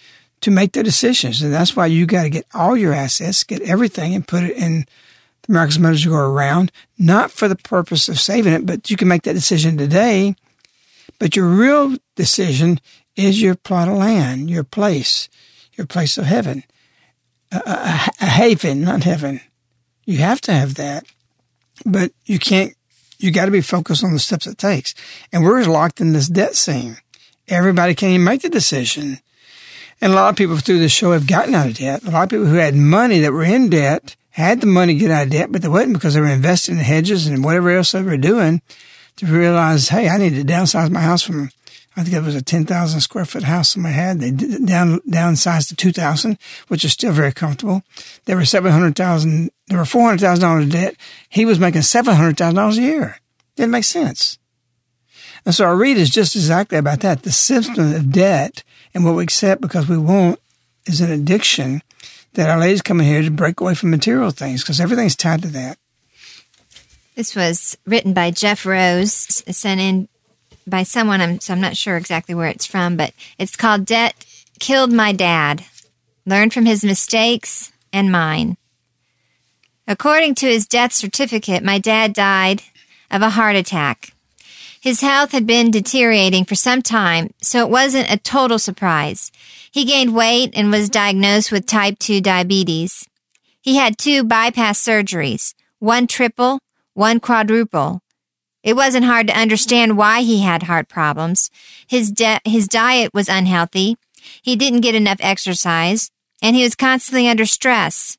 to 0.41 0.51
make 0.51 0.73
the 0.73 0.83
decisions. 0.83 1.41
And 1.41 1.53
that's 1.53 1.75
why 1.75 1.85
you 1.85 2.05
got 2.05 2.23
to 2.23 2.29
get 2.29 2.45
all 2.53 2.75
your 2.75 2.93
assets, 2.93 3.43
get 3.43 3.61
everything 3.61 4.13
and 4.13 4.27
put 4.27 4.43
it 4.43 4.57
in 4.57 4.85
the 5.43 5.53
Miraculous 5.53 6.05
Go 6.05 6.15
around, 6.15 6.71
not 6.97 7.31
for 7.31 7.47
the 7.47 7.55
purpose 7.55 8.09
of 8.09 8.19
saving 8.19 8.53
it, 8.53 8.65
but 8.65 8.89
you 8.89 8.97
can 8.97 9.07
make 9.07 9.23
that 9.23 9.33
decision 9.33 9.77
today. 9.77 10.35
But 11.19 11.35
your 11.35 11.47
real 11.47 11.97
decision 12.15 12.79
is 13.15 13.41
your 13.41 13.55
plot 13.55 13.87
of 13.87 13.95
land, 13.95 14.49
your 14.49 14.63
place, 14.63 15.29
your 15.73 15.85
place 15.85 16.17
of 16.17 16.25
heaven, 16.25 16.63
a, 17.51 17.57
a, 17.57 18.09
a 18.21 18.25
haven, 18.25 18.81
not 18.81 19.03
heaven. 19.03 19.41
You 20.05 20.17
have 20.17 20.41
to 20.41 20.53
have 20.53 20.75
that, 20.75 21.05
but 21.85 22.11
you 22.25 22.39
can't. 22.39 22.75
You 23.19 23.29
got 23.31 23.45
to 23.45 23.51
be 23.51 23.61
focused 23.61 24.03
on 24.03 24.13
the 24.13 24.19
steps 24.19 24.47
it 24.47 24.57
takes. 24.57 24.95
And 25.31 25.43
we're 25.43 25.63
locked 25.65 26.01
in 26.01 26.13
this 26.13 26.27
debt 26.27 26.55
scene. 26.55 26.97
Everybody 27.47 27.93
can't 27.93 28.13
even 28.13 28.23
make 28.23 28.41
the 28.41 28.49
decision. 28.49 29.19
And 30.01 30.13
a 30.13 30.15
lot 30.15 30.29
of 30.29 30.35
people 30.35 30.57
through 30.57 30.79
this 30.79 30.91
show 30.91 31.11
have 31.11 31.27
gotten 31.27 31.53
out 31.53 31.67
of 31.67 31.77
debt. 31.77 32.03
A 32.03 32.09
lot 32.09 32.23
of 32.23 32.29
people 32.29 32.47
who 32.47 32.55
had 32.55 32.75
money 32.75 33.19
that 33.19 33.33
were 33.33 33.43
in 33.43 33.69
debt 33.69 34.15
had 34.31 34.61
the 34.61 34.67
money 34.67 34.93
to 34.93 34.99
get 34.99 35.11
out 35.11 35.25
of 35.25 35.31
debt, 35.31 35.51
but 35.51 35.61
they 35.61 35.67
wasn't 35.67 35.93
because 35.93 36.15
they 36.15 36.21
were 36.21 36.27
investing 36.27 36.77
in 36.77 36.83
hedges 36.83 37.27
and 37.27 37.43
whatever 37.43 37.69
else 37.69 37.91
they 37.91 38.01
were 38.01 38.17
doing 38.17 38.61
to 39.17 39.25
realize, 39.25 39.89
hey, 39.89 40.09
I 40.09 40.17
need 40.17 40.35
to 40.35 40.43
downsize 40.43 40.89
my 40.89 41.01
house 41.01 41.21
from 41.21 41.51
I 41.95 42.03
think 42.03 42.15
it 42.15 42.23
was 42.23 42.35
a 42.35 42.41
10,000 42.41 43.01
square 43.01 43.25
foot 43.25 43.43
house 43.43 43.71
somebody 43.71 43.95
had. 43.95 44.21
They 44.21 44.31
down, 44.31 45.01
downsized 45.01 45.67
to 45.69 45.75
2,000, 45.75 46.37
which 46.69 46.85
is 46.85 46.93
still 46.93 47.11
very 47.11 47.33
comfortable. 47.33 47.83
There 48.25 48.37
were 48.37 48.45
700,000, 48.45 49.51
there 49.67 49.77
were 49.77 49.83
$400,000 49.83 50.63
of 50.63 50.69
debt. 50.69 50.95
He 51.27 51.43
was 51.43 51.59
making 51.59 51.81
$700,000 51.81 52.77
a 52.77 52.81
year. 52.81 53.19
Didn't 53.57 53.71
make 53.71 53.83
sense. 53.83 54.39
And 55.45 55.53
so 55.53 55.65
our 55.65 55.75
read 55.75 55.97
is 55.97 56.09
just 56.09 56.35
exactly 56.35 56.77
about 56.77 57.01
that. 57.01 57.23
The 57.23 57.31
system 57.31 57.93
of 57.93 58.11
debt 58.11 58.63
and 58.93 59.05
what 59.05 59.15
we 59.15 59.23
accept 59.23 59.61
because 59.61 59.87
we 59.87 59.97
want 59.97 60.39
is 60.85 61.01
an 61.01 61.11
addiction 61.11 61.81
that 62.33 62.49
our 62.49 62.59
ladies 62.59 62.81
coming 62.81 63.07
here 63.07 63.21
to 63.21 63.31
break 63.31 63.59
away 63.59 63.75
from 63.75 63.91
material 63.91 64.31
things 64.31 64.63
because 64.63 64.79
everything's 64.79 65.15
tied 65.15 65.41
to 65.41 65.47
that. 65.49 65.77
This 67.15 67.35
was 67.35 67.77
written 67.85 68.13
by 68.13 68.31
Jeff 68.31 68.65
Rose, 68.65 69.11
sent 69.11 69.81
in 69.81 70.07
by 70.65 70.83
someone. 70.83 71.21
I'm 71.21 71.39
so 71.39 71.53
I'm 71.53 71.61
not 71.61 71.77
sure 71.77 71.97
exactly 71.97 72.33
where 72.33 72.47
it's 72.47 72.65
from, 72.65 72.95
but 72.95 73.13
it's 73.37 73.55
called 73.55 73.85
"Debt 73.85 74.25
Killed 74.59 74.93
My 74.93 75.11
Dad." 75.11 75.65
Learn 76.25 76.51
from 76.51 76.65
his 76.65 76.83
mistakes 76.83 77.71
and 77.91 78.11
mine. 78.11 78.57
According 79.87 80.35
to 80.35 80.47
his 80.47 80.67
death 80.67 80.93
certificate, 80.93 81.63
my 81.63 81.79
dad 81.79 82.13
died 82.13 82.61
of 83.09 83.21
a 83.21 83.31
heart 83.31 83.55
attack. 83.55 84.13
His 84.81 84.99
health 85.01 85.31
had 85.31 85.47
been 85.47 85.71
deteriorating 85.71 86.43
for 86.43 86.55
some 86.55 86.81
time, 86.81 87.29
so 87.41 87.59
it 87.59 87.69
wasn't 87.69 88.11
a 88.11 88.17
total 88.17 88.59
surprise. 88.59 89.31
He 89.71 89.85
gained 89.85 90.13
weight 90.13 90.51
and 90.53 90.71
was 90.71 90.89
diagnosed 90.89 91.51
with 91.51 91.65
type 91.65 91.99
2 91.99 92.19
diabetes. 92.19 93.07
He 93.61 93.77
had 93.77 93.97
two 93.97 94.23
bypass 94.25 94.83
surgeries, 94.83 95.53
one 95.79 96.07
triple, 96.07 96.59
one 96.93 97.19
quadruple, 97.19 98.01
it 98.63 98.75
wasn't 98.75 99.05
hard 99.05 99.27
to 99.27 99.37
understand 99.37 99.97
why 99.97 100.21
he 100.21 100.41
had 100.41 100.63
heart 100.63 100.87
problems. 100.87 101.49
His, 101.87 102.11
de- 102.11 102.41
his 102.45 102.67
diet 102.67 103.13
was 103.13 103.27
unhealthy. 103.27 103.97
He 104.41 104.55
didn't 104.55 104.81
get 104.81 104.95
enough 104.95 105.17
exercise 105.19 106.11
and 106.41 106.55
he 106.55 106.63
was 106.63 106.75
constantly 106.75 107.27
under 107.27 107.45
stress. 107.45 108.17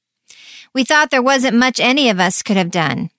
We 0.74 0.84
thought 0.84 1.10
there 1.10 1.22
wasn't 1.22 1.56
much 1.56 1.78
any 1.78 2.08
of 2.08 2.18
us 2.18 2.42
could 2.42 2.56
have 2.56 2.70
done. 2.70 3.10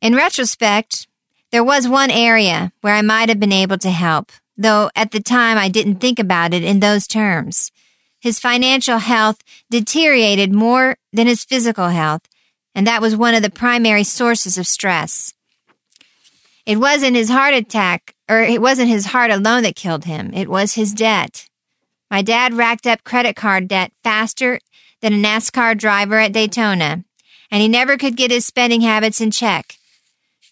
In 0.00 0.14
retrospect, 0.14 1.06
there 1.52 1.64
was 1.64 1.88
one 1.88 2.10
area 2.10 2.72
where 2.80 2.94
I 2.94 3.02
might 3.02 3.28
have 3.28 3.40
been 3.40 3.52
able 3.52 3.78
to 3.78 3.90
help, 3.90 4.32
though 4.56 4.90
at 4.96 5.10
the 5.10 5.20
time 5.20 5.58
I 5.58 5.68
didn't 5.68 5.96
think 5.96 6.18
about 6.18 6.52
it 6.52 6.64
in 6.64 6.80
those 6.80 7.06
terms. 7.06 7.70
His 8.20 8.40
financial 8.40 8.98
health 8.98 9.38
deteriorated 9.70 10.52
more 10.52 10.96
than 11.12 11.26
his 11.26 11.44
physical 11.44 11.88
health, 11.88 12.22
and 12.74 12.86
that 12.86 13.00
was 13.00 13.16
one 13.16 13.34
of 13.34 13.42
the 13.42 13.50
primary 13.50 14.04
sources 14.04 14.58
of 14.58 14.66
stress. 14.66 15.34
It 16.64 16.78
wasn't 16.78 17.16
his 17.16 17.30
heart 17.30 17.54
attack, 17.54 18.16
or 18.28 18.40
it 18.40 18.60
wasn't 18.60 18.88
his 18.88 19.06
heart 19.06 19.30
alone 19.30 19.62
that 19.62 19.76
killed 19.76 20.04
him. 20.04 20.32
It 20.34 20.48
was 20.48 20.74
his 20.74 20.92
debt. 20.92 21.48
My 22.10 22.22
dad 22.22 22.54
racked 22.54 22.86
up 22.86 23.04
credit 23.04 23.36
card 23.36 23.68
debt 23.68 23.92
faster 24.02 24.58
than 25.00 25.12
a 25.12 25.16
NASCAR 25.16 25.78
driver 25.78 26.18
at 26.18 26.32
Daytona, 26.32 27.04
and 27.50 27.62
he 27.62 27.68
never 27.68 27.96
could 27.96 28.16
get 28.16 28.32
his 28.32 28.46
spending 28.46 28.80
habits 28.80 29.20
in 29.20 29.30
check. 29.30 29.75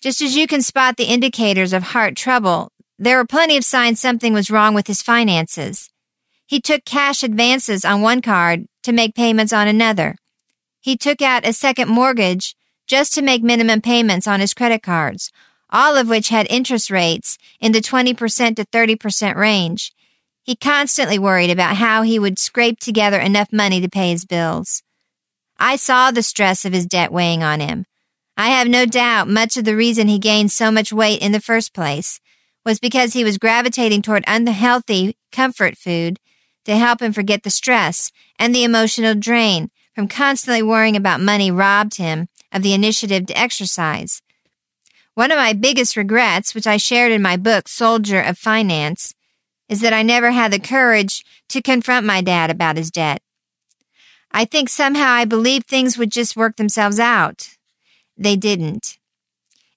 Just 0.04 0.20
as 0.20 0.36
you 0.36 0.46
can 0.46 0.60
spot 0.60 0.98
the 0.98 1.04
indicators 1.04 1.72
of 1.72 1.82
heart 1.82 2.14
trouble, 2.14 2.70
there 2.98 3.16
were 3.16 3.24
plenty 3.24 3.56
of 3.56 3.64
signs 3.64 3.98
something 3.98 4.34
was 4.34 4.50
wrong 4.50 4.74
with 4.74 4.86
his 4.86 5.00
finances. 5.00 5.88
He 6.44 6.60
took 6.60 6.84
cash 6.84 7.22
advances 7.22 7.86
on 7.86 8.02
one 8.02 8.20
card 8.20 8.66
to 8.82 8.92
make 8.92 9.14
payments 9.14 9.50
on 9.50 9.66
another. 9.66 10.16
He 10.78 10.98
took 10.98 11.22
out 11.22 11.46
a 11.46 11.54
second 11.54 11.88
mortgage 11.88 12.54
just 12.86 13.14
to 13.14 13.22
make 13.22 13.42
minimum 13.42 13.80
payments 13.80 14.26
on 14.26 14.40
his 14.40 14.52
credit 14.52 14.82
cards, 14.82 15.32
all 15.70 15.96
of 15.96 16.10
which 16.10 16.28
had 16.28 16.46
interest 16.50 16.90
rates 16.90 17.38
in 17.58 17.72
the 17.72 17.80
20% 17.80 18.56
to 18.56 18.66
30% 18.66 19.36
range. 19.36 19.90
He 20.42 20.54
constantly 20.54 21.18
worried 21.18 21.48
about 21.48 21.76
how 21.76 22.02
he 22.02 22.18
would 22.18 22.38
scrape 22.38 22.78
together 22.78 23.20
enough 23.20 23.50
money 23.50 23.80
to 23.80 23.88
pay 23.88 24.10
his 24.10 24.26
bills. 24.26 24.82
I 25.58 25.76
saw 25.76 26.10
the 26.10 26.22
stress 26.22 26.66
of 26.66 26.74
his 26.74 26.84
debt 26.84 27.10
weighing 27.10 27.42
on 27.42 27.60
him. 27.60 27.86
I 28.36 28.48
have 28.50 28.66
no 28.66 28.84
doubt 28.84 29.28
much 29.28 29.56
of 29.56 29.64
the 29.64 29.76
reason 29.76 30.08
he 30.08 30.18
gained 30.18 30.50
so 30.50 30.72
much 30.72 30.92
weight 30.92 31.22
in 31.22 31.32
the 31.32 31.40
first 31.40 31.72
place 31.72 32.20
was 32.64 32.80
because 32.80 33.12
he 33.12 33.22
was 33.22 33.38
gravitating 33.38 34.02
toward 34.02 34.24
unhealthy 34.26 35.16
comfort 35.30 35.76
food 35.76 36.18
to 36.64 36.76
help 36.76 37.00
him 37.00 37.12
forget 37.12 37.42
the 37.42 37.50
stress 37.50 38.10
and 38.38 38.54
the 38.54 38.64
emotional 38.64 39.14
drain 39.14 39.70
from 39.94 40.08
constantly 40.08 40.62
worrying 40.62 40.96
about 40.96 41.20
money 41.20 41.50
robbed 41.50 41.96
him 41.96 42.28
of 42.50 42.62
the 42.62 42.74
initiative 42.74 43.26
to 43.26 43.38
exercise. 43.38 44.20
One 45.14 45.30
of 45.30 45.38
my 45.38 45.52
biggest 45.52 45.96
regrets, 45.96 46.54
which 46.54 46.66
I 46.66 46.76
shared 46.76 47.12
in 47.12 47.22
my 47.22 47.36
book, 47.36 47.68
Soldier 47.68 48.20
of 48.20 48.36
Finance, 48.36 49.14
is 49.68 49.80
that 49.80 49.92
I 49.92 50.02
never 50.02 50.32
had 50.32 50.52
the 50.52 50.58
courage 50.58 51.24
to 51.50 51.62
confront 51.62 52.04
my 52.04 52.20
dad 52.20 52.50
about 52.50 52.76
his 52.76 52.90
debt. 52.90 53.22
I 54.32 54.44
think 54.44 54.68
somehow 54.68 55.12
I 55.12 55.24
believed 55.24 55.66
things 55.66 55.96
would 55.96 56.10
just 56.10 56.36
work 56.36 56.56
themselves 56.56 56.98
out. 56.98 57.50
They 58.16 58.37
didn't. 58.37 58.98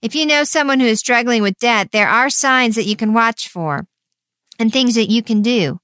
If 0.02 0.16
you 0.16 0.26
know 0.26 0.44
someone 0.44 0.80
who 0.80 0.86
is 0.86 1.00
struggling 1.00 1.42
with 1.42 1.58
debt, 1.58 1.92
there 1.92 2.08
are 2.10 2.30
signs 2.30 2.76
that 2.76 2.86
you 2.86 2.96
can 2.96 3.14
watch 3.14 3.50
for 3.50 3.88
and 4.60 4.72
things 4.72 4.96
that 4.96 5.10
you 5.10 5.24
can 5.24 5.42
do. 5.42 5.80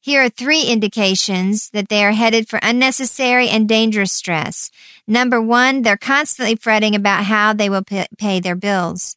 Here 0.00 0.24
are 0.24 0.28
three 0.28 0.64
indications 0.64 1.70
that 1.70 1.88
they 1.88 2.04
are 2.04 2.10
headed 2.10 2.48
for 2.48 2.58
unnecessary 2.60 3.48
and 3.48 3.68
dangerous 3.68 4.12
stress. 4.12 4.70
Number 5.06 5.40
one, 5.40 5.82
they're 5.82 5.96
constantly 5.96 6.56
fretting 6.56 6.96
about 6.96 7.24
how 7.24 7.52
they 7.52 7.70
will 7.70 7.84
pay 8.18 8.40
their 8.40 8.56
bills. 8.56 9.16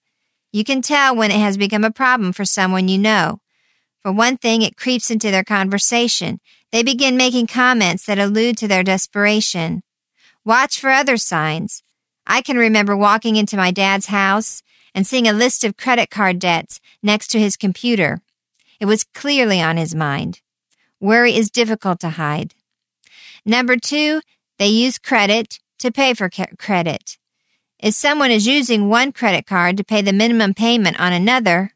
You 0.52 0.64
can 0.64 0.84
tell 0.84 1.16
when 1.16 1.32
it 1.32 1.40
has 1.40 1.58
become 1.58 1.84
a 1.84 1.92
problem 1.92 2.34
for 2.34 2.46
someone 2.46 2.88
you 2.88 3.00
know. 3.00 3.40
For 4.04 4.12
one 4.12 4.38
thing, 4.38 4.62
it 4.62 4.78
creeps 4.78 5.10
into 5.10 5.32
their 5.32 5.44
conversation. 5.44 6.40
They 6.72 6.84
begin 6.84 7.18
making 7.18 7.48
comments 7.48 8.06
that 8.06 8.20
allude 8.20 8.56
to 8.60 8.68
their 8.68 8.84
desperation. 8.84 9.82
Watch 10.46 10.80
for 10.80 10.92
other 10.92 11.18
signs. 11.18 11.82
I 12.28 12.42
can 12.42 12.58
remember 12.58 12.96
walking 12.96 13.36
into 13.36 13.58
my 13.58 13.72
dad's 13.72 14.08
house 14.08 14.64
and 14.94 15.06
seeing 15.06 15.28
a 15.28 15.34
list 15.34 15.64
of 15.64 15.78
credit 15.78 16.10
card 16.10 16.40
debts 16.40 16.80
next 17.04 17.28
to 17.28 17.40
his 17.40 17.58
computer. 17.58 18.22
It 18.80 18.86
was 18.86 19.04
clearly 19.04 19.62
on 19.62 19.78
his 19.78 19.94
mind. 19.94 20.42
Worry 21.00 21.36
is 21.36 21.52
difficult 21.52 22.00
to 22.00 22.10
hide. 22.12 22.54
Number 23.46 23.78
two, 23.78 24.22
they 24.58 24.68
use 24.68 24.98
credit 24.98 25.60
to 25.80 25.92
pay 25.92 26.14
for 26.14 26.30
credit. 26.58 27.18
If 27.80 27.94
someone 27.94 28.32
is 28.32 28.48
using 28.48 28.90
one 28.90 29.12
credit 29.12 29.46
card 29.46 29.78
to 29.78 29.84
pay 29.84 30.02
the 30.02 30.14
minimum 30.14 30.54
payment 30.54 31.00
on 31.00 31.14
another, 31.14 31.72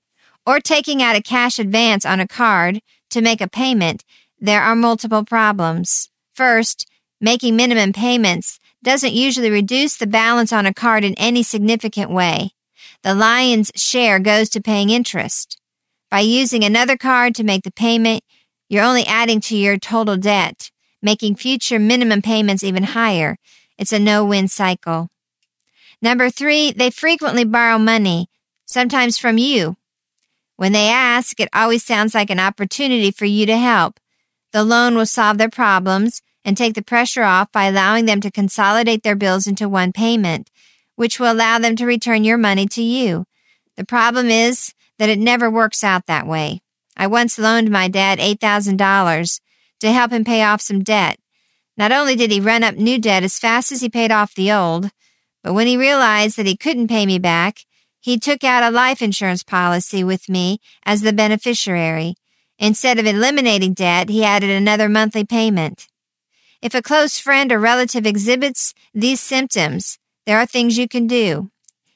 or 0.47 0.59
taking 0.59 1.01
out 1.01 1.15
a 1.15 1.21
cash 1.21 1.59
advance 1.59 2.05
on 2.05 2.19
a 2.19 2.27
card 2.27 2.81
to 3.11 3.21
make 3.21 3.41
a 3.41 3.47
payment, 3.47 4.03
there 4.39 4.61
are 4.61 4.75
multiple 4.75 5.23
problems. 5.23 6.09
First, 6.33 6.89
making 7.19 7.55
minimum 7.55 7.93
payments 7.93 8.59
doesn't 8.83 9.13
usually 9.13 9.49
reduce 9.49 9.97
the 9.97 10.07
balance 10.07 10.53
on 10.53 10.65
a 10.65 10.73
card 10.73 11.03
in 11.03 11.13
any 11.15 11.43
significant 11.43 12.09
way. 12.09 12.51
The 13.03 13.13
lion's 13.13 13.71
share 13.75 14.19
goes 14.19 14.49
to 14.49 14.61
paying 14.61 14.89
interest. 14.89 15.59
By 16.09 16.21
using 16.21 16.63
another 16.63 16.97
card 16.97 17.35
to 17.35 17.43
make 17.43 17.63
the 17.63 17.71
payment, 17.71 18.23
you're 18.67 18.83
only 18.83 19.05
adding 19.05 19.41
to 19.41 19.57
your 19.57 19.77
total 19.77 20.17
debt, 20.17 20.71
making 21.01 21.35
future 21.35 21.79
minimum 21.79 22.21
payments 22.21 22.63
even 22.63 22.83
higher. 22.83 23.37
It's 23.77 23.93
a 23.93 23.99
no-win 23.99 24.47
cycle. 24.47 25.09
Number 26.01 26.29
three, 26.29 26.71
they 26.71 26.89
frequently 26.89 27.43
borrow 27.43 27.77
money, 27.77 28.29
sometimes 28.65 29.17
from 29.17 29.37
you. 29.37 29.75
When 30.55 30.71
they 30.71 30.89
ask, 30.89 31.39
it 31.39 31.49
always 31.53 31.85
sounds 31.85 32.13
like 32.13 32.29
an 32.29 32.39
opportunity 32.39 33.11
for 33.11 33.25
you 33.25 33.45
to 33.45 33.57
help. 33.57 33.99
The 34.51 34.63
loan 34.63 34.95
will 34.95 35.05
solve 35.05 35.37
their 35.37 35.49
problems 35.49 36.21
and 36.43 36.55
take 36.55 36.73
the 36.73 36.81
pressure 36.81 37.23
off 37.23 37.51
by 37.51 37.65
allowing 37.65 38.05
them 38.05 38.21
to 38.21 38.31
consolidate 38.31 39.03
their 39.03 39.15
bills 39.15 39.47
into 39.47 39.69
one 39.69 39.91
payment, 39.91 40.49
which 40.95 41.19
will 41.19 41.31
allow 41.31 41.59
them 41.59 41.75
to 41.75 41.85
return 41.85 42.23
your 42.23 42.37
money 42.37 42.65
to 42.67 42.81
you. 42.81 43.25
The 43.75 43.85
problem 43.85 44.27
is 44.27 44.73
that 44.97 45.09
it 45.09 45.19
never 45.19 45.49
works 45.49 45.83
out 45.83 46.05
that 46.07 46.27
way. 46.27 46.61
I 46.97 47.07
once 47.07 47.39
loaned 47.39 47.69
my 47.69 47.87
dad 47.87 48.19
$8,000 48.19 49.39
to 49.79 49.91
help 49.91 50.11
him 50.11 50.23
pay 50.23 50.43
off 50.43 50.61
some 50.61 50.83
debt. 50.83 51.17
Not 51.77 51.93
only 51.93 52.15
did 52.15 52.31
he 52.31 52.41
run 52.41 52.63
up 52.63 52.75
new 52.75 52.99
debt 52.99 53.23
as 53.23 53.39
fast 53.39 53.71
as 53.71 53.79
he 53.79 53.89
paid 53.89 54.11
off 54.11 54.35
the 54.35 54.51
old, 54.51 54.91
but 55.43 55.53
when 55.53 55.67
he 55.67 55.77
realized 55.77 56.35
that 56.37 56.45
he 56.45 56.57
couldn't 56.57 56.89
pay 56.89 57.05
me 57.05 57.19
back, 57.19 57.59
he 58.01 58.17
took 58.17 58.43
out 58.43 58.63
a 58.63 58.71
life 58.71 59.01
insurance 59.01 59.43
policy 59.43 60.03
with 60.03 60.29
me 60.29 60.59
as 60.85 61.01
the 61.01 61.13
beneficiary. 61.13 62.15
Instead 62.57 62.99
of 62.99 63.05
eliminating 63.05 63.73
debt, 63.73 64.09
he 64.09 64.23
added 64.23 64.49
another 64.49 64.89
monthly 64.89 65.23
payment. 65.23 65.87
If 66.61 66.75
a 66.75 66.81
close 66.81 67.17
friend 67.17 67.51
or 67.51 67.59
relative 67.59 68.05
exhibits 68.05 68.73
these 68.93 69.21
symptoms, 69.21 69.97
there 70.25 70.37
are 70.37 70.45
things 70.45 70.77
you 70.77 70.87
can 70.87 71.07
do. 71.07 71.51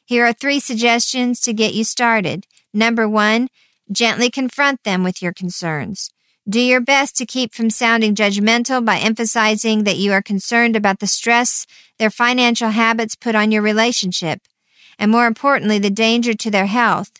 Here 0.06 0.26
are 0.26 0.34
three 0.34 0.60
suggestions 0.60 1.42
to 1.42 1.54
get 1.54 1.74
you 1.74 1.84
started. 1.84 2.46
Number 2.74 3.08
one, 3.08 3.50
gently 3.92 4.30
confront 4.30 4.84
them 4.84 5.04
with 5.04 5.22
your 5.22 5.34
concerns. 5.34 6.12
Do 6.48 6.60
your 6.60 6.82
best 6.82 7.16
to 7.18 7.26
keep 7.26 7.54
from 7.54 7.70
sounding 7.70 8.16
judgmental 8.16 8.84
by 8.84 8.98
emphasizing 8.98 9.84
that 9.84 9.98
you 9.98 10.12
are 10.12 10.22
concerned 10.22 10.76
about 10.76 11.00
the 11.00 11.08
stress 11.08 11.66
their 12.00 12.10
financial 12.10 12.70
habits 12.70 13.16
put 13.16 13.36
on 13.36 13.52
your 13.52 13.62
relationship, 13.62 14.42
and 15.00 15.12
more 15.12 15.26
importantly, 15.26 15.80
the 15.80 15.90
danger 15.90 16.34
to 16.34 16.52
their 16.52 16.66
health. 16.66 17.12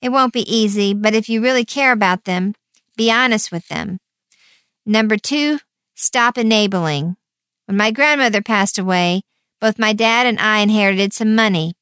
It 0.00 0.10
won't 0.10 0.32
be 0.32 0.52
easy, 0.52 0.92
but 0.92 1.14
if 1.14 1.28
you 1.28 1.40
really 1.40 1.64
care 1.64 1.92
about 1.92 2.24
them, 2.24 2.54
be 2.96 3.10
honest 3.10 3.52
with 3.52 3.68
them. 3.68 4.00
Number 4.84 5.16
two, 5.16 5.60
stop 5.94 6.36
enabling. 6.36 7.16
When 7.66 7.76
my 7.76 7.90
grandmother 7.90 8.42
passed 8.42 8.78
away, 8.78 9.22
both 9.60 9.78
my 9.78 9.92
dad 9.92 10.26
and 10.26 10.38
I 10.38 10.60
inherited 10.60 11.12
some 11.12 11.34
money. 11.34 11.74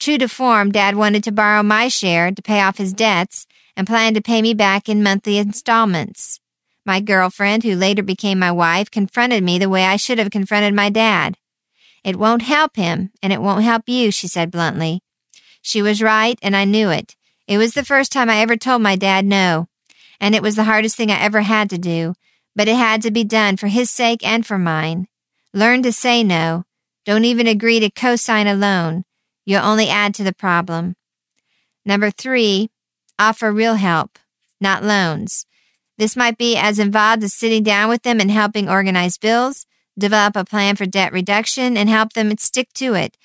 True 0.00 0.18
to 0.18 0.28
form, 0.28 0.72
Dad 0.72 0.96
wanted 0.96 1.22
to 1.24 1.32
borrow 1.32 1.62
my 1.62 1.88
share 1.88 2.32
to 2.32 2.42
pay 2.42 2.60
off 2.60 2.78
his 2.78 2.94
debts 2.94 3.46
and 3.76 3.86
planned 3.86 4.16
to 4.16 4.22
pay 4.22 4.40
me 4.40 4.54
back 4.54 4.88
in 4.88 5.02
monthly 5.02 5.36
installments. 5.36 6.40
My 6.86 7.00
girlfriend, 7.00 7.62
who 7.62 7.76
later 7.76 8.02
became 8.02 8.38
my 8.38 8.50
wife, 8.50 8.90
confronted 8.90 9.44
me 9.44 9.58
the 9.58 9.68
way 9.68 9.84
I 9.84 9.96
should 9.96 10.18
have 10.18 10.30
confronted 10.30 10.72
my 10.72 10.88
dad. 10.88 11.36
It 12.02 12.16
won't 12.16 12.42
help 12.42 12.76
him, 12.76 13.12
and 13.22 13.30
it 13.30 13.42
won't 13.42 13.62
help 13.62 13.82
you, 13.86 14.10
she 14.10 14.26
said 14.26 14.50
bluntly. 14.50 15.02
She 15.60 15.82
was 15.82 16.02
right, 16.02 16.38
and 16.40 16.56
I 16.56 16.64
knew 16.64 16.88
it. 16.88 17.14
It 17.46 17.58
was 17.58 17.74
the 17.74 17.84
first 17.84 18.10
time 18.10 18.30
I 18.30 18.40
ever 18.40 18.56
told 18.56 18.80
my 18.80 18.96
dad 18.96 19.26
no, 19.26 19.68
and 20.18 20.34
it 20.34 20.42
was 20.42 20.56
the 20.56 20.64
hardest 20.64 20.96
thing 20.96 21.10
I 21.10 21.20
ever 21.20 21.42
had 21.42 21.68
to 21.70 21.78
do, 21.78 22.14
but 22.54 22.68
it 22.68 22.76
had 22.76 23.02
to 23.02 23.10
be 23.10 23.24
done 23.24 23.56
for 23.56 23.68
his 23.68 23.90
sake 23.90 24.26
and 24.26 24.44
for 24.46 24.58
mine. 24.58 25.08
Learn 25.52 25.82
to 25.82 25.92
say 25.92 26.22
no. 26.22 26.64
Don't 27.04 27.24
even 27.24 27.46
agree 27.46 27.80
to 27.80 27.90
co-sign 27.90 28.46
a 28.46 28.54
loan. 28.54 29.04
You'll 29.44 29.64
only 29.64 29.88
add 29.88 30.14
to 30.14 30.24
the 30.24 30.32
problem. 30.32 30.96
Number 31.84 32.10
three, 32.10 32.70
offer 33.18 33.50
real 33.52 33.74
help, 33.74 34.18
not 34.60 34.84
loans. 34.84 35.46
This 35.98 36.16
might 36.16 36.38
be 36.38 36.56
as 36.56 36.78
involved 36.78 37.24
as 37.24 37.34
sitting 37.34 37.62
down 37.62 37.88
with 37.88 38.02
them 38.02 38.20
and 38.20 38.30
helping 38.30 38.68
organize 38.68 39.18
bills, 39.18 39.66
develop 39.98 40.36
a 40.36 40.44
plan 40.44 40.76
for 40.76 40.86
debt 40.86 41.12
reduction, 41.12 41.76
and 41.76 41.88
help 41.88 42.12
them 42.12 42.36
stick 42.38 42.72
to 42.74 42.94
it. 42.94 43.16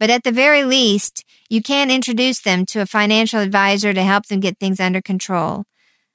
But 0.00 0.10
at 0.10 0.24
the 0.24 0.32
very 0.32 0.64
least, 0.64 1.24
you 1.48 1.62
can 1.62 1.90
introduce 1.90 2.40
them 2.40 2.66
to 2.66 2.80
a 2.80 2.86
financial 2.86 3.40
advisor 3.40 3.92
to 3.92 4.02
help 4.02 4.26
them 4.26 4.40
get 4.40 4.58
things 4.58 4.80
under 4.80 5.00
control. 5.00 5.64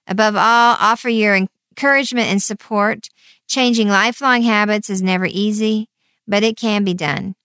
Above 0.08 0.36
all, 0.36 0.76
offer 0.80 1.10
your 1.10 1.36
encouragement 1.80 2.28
and 2.28 2.42
support. 2.42 3.10
Changing 3.48 3.88
lifelong 3.88 4.42
habits 4.42 4.90
is 4.90 5.02
never 5.02 5.26
easy, 5.26 5.88
but 6.28 6.44
it 6.44 6.58
can 6.58 6.84
be 6.84 6.94
done. 6.94 7.36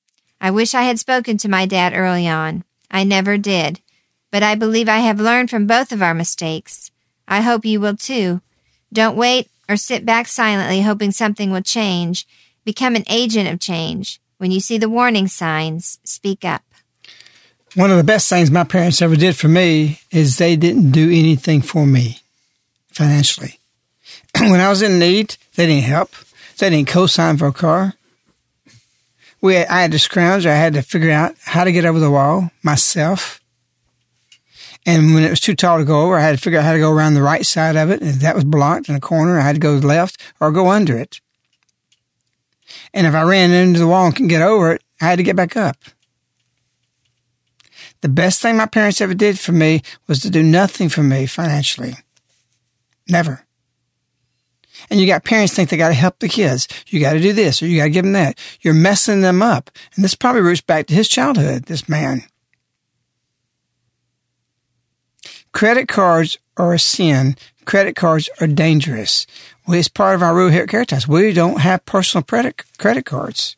I 0.40 0.50
wish 0.50 0.74
I 0.74 0.82
had 0.82 0.98
spoken 0.98 1.38
to 1.38 1.48
my 1.48 1.66
dad 1.66 1.92
early 1.94 2.26
on. 2.26 2.64
I 2.90 3.04
never 3.04 3.38
did. 3.38 3.80
But 4.32 4.42
I 4.42 4.56
believe 4.56 4.88
I 4.88 4.98
have 4.98 5.20
learned 5.20 5.50
from 5.50 5.66
both 5.66 5.92
of 5.92 6.02
our 6.02 6.14
mistakes. 6.14 6.90
I 7.28 7.42
hope 7.42 7.64
you 7.64 7.80
will 7.80 7.96
too. 7.96 8.40
Don't 8.92 9.16
wait 9.16 9.48
or 9.68 9.76
sit 9.76 10.04
back 10.04 10.26
silently 10.26 10.82
hoping 10.82 11.12
something 11.12 11.50
will 11.50 11.62
change. 11.62 12.26
Become 12.64 12.96
an 12.96 13.04
agent 13.08 13.48
of 13.48 13.60
change. 13.60 14.20
When 14.38 14.50
you 14.50 14.58
see 14.60 14.78
the 14.78 14.90
warning 14.90 15.28
signs, 15.28 16.00
speak 16.04 16.44
up. 16.44 16.62
One 17.76 17.90
of 17.90 17.96
the 17.96 18.04
best 18.04 18.28
things 18.28 18.50
my 18.50 18.64
parents 18.64 19.00
ever 19.00 19.16
did 19.16 19.36
for 19.36 19.48
me 19.48 20.00
is 20.10 20.36
they 20.36 20.56
didn't 20.56 20.90
do 20.90 21.06
anything 21.06 21.62
for 21.62 21.86
me 21.86 22.18
financially. 22.88 23.60
when 24.40 24.60
I 24.60 24.68
was 24.68 24.82
in 24.82 24.98
need, 24.98 25.36
they 25.54 25.66
didn't 25.66 25.84
help. 25.84 26.10
They 26.58 26.70
didn't 26.70 26.88
co-sign 26.88 27.36
for 27.36 27.46
a 27.46 27.52
car. 27.52 27.94
We, 29.40 29.58
I 29.58 29.82
had 29.82 29.92
to 29.92 29.98
scrounge. 29.98 30.46
I 30.46 30.54
had 30.54 30.74
to 30.74 30.82
figure 30.82 31.10
out 31.10 31.34
how 31.44 31.64
to 31.64 31.72
get 31.72 31.84
over 31.84 31.98
the 31.98 32.10
wall 32.10 32.50
myself. 32.62 33.40
And 34.86 35.14
when 35.14 35.24
it 35.24 35.30
was 35.30 35.40
too 35.40 35.54
tall 35.54 35.78
to 35.78 35.84
go 35.84 36.02
over, 36.02 36.16
I 36.16 36.22
had 36.22 36.36
to 36.36 36.40
figure 36.40 36.58
out 36.58 36.64
how 36.64 36.72
to 36.72 36.78
go 36.78 36.90
around 36.90 37.14
the 37.14 37.22
right 37.22 37.44
side 37.44 37.76
of 37.76 37.90
it. 37.90 38.00
And 38.00 38.10
if 38.10 38.16
that 38.20 38.34
was 38.34 38.44
blocked 38.44 38.88
in 38.88 38.94
a 38.94 39.00
corner, 39.00 39.38
I 39.38 39.42
had 39.42 39.56
to 39.56 39.60
go 39.60 39.74
left 39.74 40.20
or 40.40 40.50
go 40.50 40.68
under 40.68 40.96
it. 40.96 41.20
And 42.92 43.06
if 43.06 43.14
I 43.14 43.22
ran 43.22 43.50
into 43.50 43.80
the 43.80 43.86
wall 43.86 44.06
and 44.06 44.14
couldn't 44.14 44.28
get 44.28 44.42
over 44.42 44.72
it, 44.72 44.82
I 45.00 45.06
had 45.06 45.16
to 45.16 45.22
get 45.22 45.36
back 45.36 45.56
up. 45.56 45.76
The 48.02 48.08
best 48.08 48.42
thing 48.42 48.56
my 48.56 48.66
parents 48.66 49.00
ever 49.00 49.14
did 49.14 49.38
for 49.38 49.52
me 49.52 49.82
was 50.06 50.20
to 50.20 50.30
do 50.30 50.42
nothing 50.42 50.90
for 50.90 51.02
me 51.02 51.26
financially. 51.26 51.94
Never. 53.08 53.44
And 54.90 55.00
you 55.00 55.06
got 55.06 55.24
parents 55.24 55.54
think 55.54 55.70
they 55.70 55.76
got 55.76 55.88
to 55.88 55.94
help 55.94 56.18
the 56.18 56.28
kids. 56.28 56.68
You 56.88 57.00
got 57.00 57.14
to 57.14 57.20
do 57.20 57.32
this 57.32 57.62
or 57.62 57.66
you 57.66 57.78
got 57.78 57.84
to 57.84 57.90
give 57.90 58.04
them 58.04 58.12
that. 58.12 58.38
You're 58.60 58.74
messing 58.74 59.20
them 59.20 59.42
up. 59.42 59.70
And 59.94 60.04
this 60.04 60.14
probably 60.14 60.42
roots 60.42 60.60
back 60.60 60.86
to 60.86 60.94
his 60.94 61.08
childhood, 61.08 61.64
this 61.64 61.88
man. 61.88 62.24
Credit 65.52 65.86
cards 65.86 66.36
are 66.56 66.74
a 66.74 66.78
sin. 66.78 67.36
Credit 67.64 67.94
cards 67.94 68.28
are 68.40 68.46
dangerous. 68.46 69.26
Well, 69.66 69.78
it's 69.78 69.88
part 69.88 70.14
of 70.14 70.22
our 70.22 70.34
rule 70.34 70.50
here 70.50 70.64
at 70.64 70.68
Caritas. 70.68 71.08
We 71.08 71.32
don't 71.32 71.60
have 71.60 71.86
personal 71.86 72.22
credit, 72.22 72.62
credit 72.78 73.06
cards. 73.06 73.56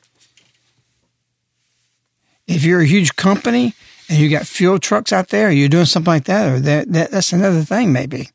If 2.47 2.65
you're 2.65 2.83
a 2.83 2.87
huge 2.87 3.17
company 3.17 3.75
and 4.09 4.19
you 4.19 4.29
got 4.29 4.47
fuel 4.47 4.79
trucks 4.79 5.12
out 5.12 5.31
there, 5.31 5.49
or 5.49 5.51
you're 5.51 5.69
doing 5.69 5.87
something 5.87 6.12
like 6.12 6.25
that, 6.25 6.49
or 6.49 6.61
that, 6.61 6.93
that 6.93 7.11
that's 7.11 7.33
another 7.33 7.62
thing 7.62 7.93
maybe. 7.93 8.29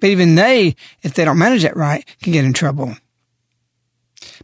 But 0.00 0.10
even 0.10 0.34
they, 0.34 0.74
if 1.02 1.14
they 1.14 1.24
don't 1.24 1.38
manage 1.38 1.64
it 1.64 1.76
right, 1.76 2.04
can 2.22 2.32
get 2.32 2.44
in 2.44 2.52
trouble. 2.52 2.96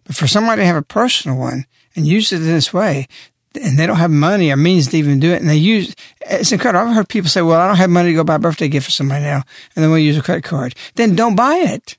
But 0.04 0.14
for 0.14 0.26
somebody 0.26 0.62
to 0.62 0.66
have 0.66 0.76
a 0.76 0.82
personal 0.82 1.36
one 1.36 1.66
and 1.94 2.06
use 2.06 2.32
it 2.32 2.42
in 2.42 2.46
this 2.46 2.72
way, 2.72 3.08
and 3.54 3.78
they 3.78 3.86
don't 3.86 3.96
have 3.96 4.10
money 4.10 4.50
or 4.50 4.56
means 4.56 4.88
to 4.88 4.98
even 4.98 5.18
do 5.18 5.32
it, 5.32 5.40
and 5.40 5.48
they 5.48 5.56
use 5.56 5.94
it's 6.20 6.52
incredible. 6.52 6.88
I've 6.88 6.94
heard 6.94 7.08
people 7.08 7.30
say, 7.30 7.42
"Well, 7.42 7.60
I 7.60 7.66
don't 7.66 7.76
have 7.76 7.90
money 7.90 8.10
to 8.10 8.14
go 8.14 8.24
buy 8.24 8.34
a 8.34 8.38
birthday 8.38 8.68
gift 8.68 8.86
for 8.86 8.92
somebody 8.92 9.24
now," 9.24 9.42
and 9.74 9.82
then 9.82 9.90
we'll 9.90 9.98
use 9.98 10.16
a 10.16 10.22
credit 10.22 10.44
card. 10.44 10.74
Then 10.94 11.14
don't 11.14 11.36
buy 11.36 11.56
it. 11.56 11.96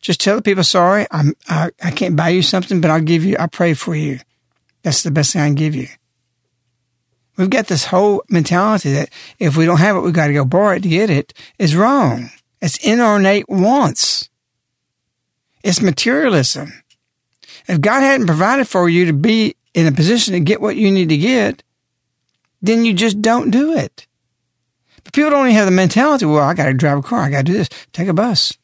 Just 0.00 0.20
tell 0.20 0.36
the 0.36 0.42
people, 0.42 0.64
"Sorry, 0.64 1.06
I'm 1.10 1.34
I, 1.48 1.70
I 1.82 1.90
can't 1.90 2.16
buy 2.16 2.30
you 2.30 2.42
something, 2.42 2.80
but 2.80 2.90
I'll 2.90 3.00
give 3.00 3.24
you. 3.24 3.36
I 3.38 3.46
pray 3.46 3.74
for 3.74 3.96
you. 3.96 4.20
That's 4.82 5.02
the 5.02 5.10
best 5.10 5.32
thing 5.32 5.42
I 5.42 5.46
can 5.46 5.54
give 5.56 5.74
you." 5.74 5.88
We've 7.36 7.50
got 7.50 7.66
this 7.66 7.86
whole 7.86 8.22
mentality 8.28 8.92
that 8.92 9.08
if 9.38 9.56
we 9.56 9.64
don't 9.64 9.78
have 9.78 9.96
it, 9.96 10.00
we've 10.00 10.12
got 10.12 10.26
to 10.28 10.34
go 10.34 10.44
borrow 10.44 10.76
it 10.76 10.82
to 10.82 10.88
get 10.88 11.10
it. 11.10 11.32
Is 11.58 11.74
wrong. 11.74 12.30
It's 12.62 12.78
inordinate 12.78 13.48
wants. 13.48 14.30
It's 15.64 15.82
materialism. 15.82 16.72
If 17.66 17.80
God 17.80 18.00
hadn't 18.00 18.28
provided 18.28 18.68
for 18.68 18.88
you 18.88 19.04
to 19.06 19.12
be 19.12 19.56
in 19.74 19.86
a 19.86 19.92
position 19.92 20.34
to 20.34 20.40
get 20.40 20.60
what 20.60 20.76
you 20.76 20.90
need 20.90 21.08
to 21.08 21.16
get, 21.16 21.64
then 22.62 22.84
you 22.84 22.94
just 22.94 23.20
don't 23.20 23.50
do 23.50 23.74
it. 23.74 24.06
But 25.02 25.12
people 25.12 25.30
don't 25.30 25.46
even 25.46 25.56
have 25.56 25.66
the 25.66 25.72
mentality, 25.72 26.24
well, 26.24 26.44
I 26.44 26.54
got 26.54 26.66
to 26.66 26.74
drive 26.74 26.98
a 26.98 27.02
car. 27.02 27.22
I 27.22 27.30
got 27.30 27.38
to 27.38 27.52
do 27.52 27.52
this. 27.54 27.68
Take 27.92 28.08
a 28.08 28.14
bus. 28.14 28.56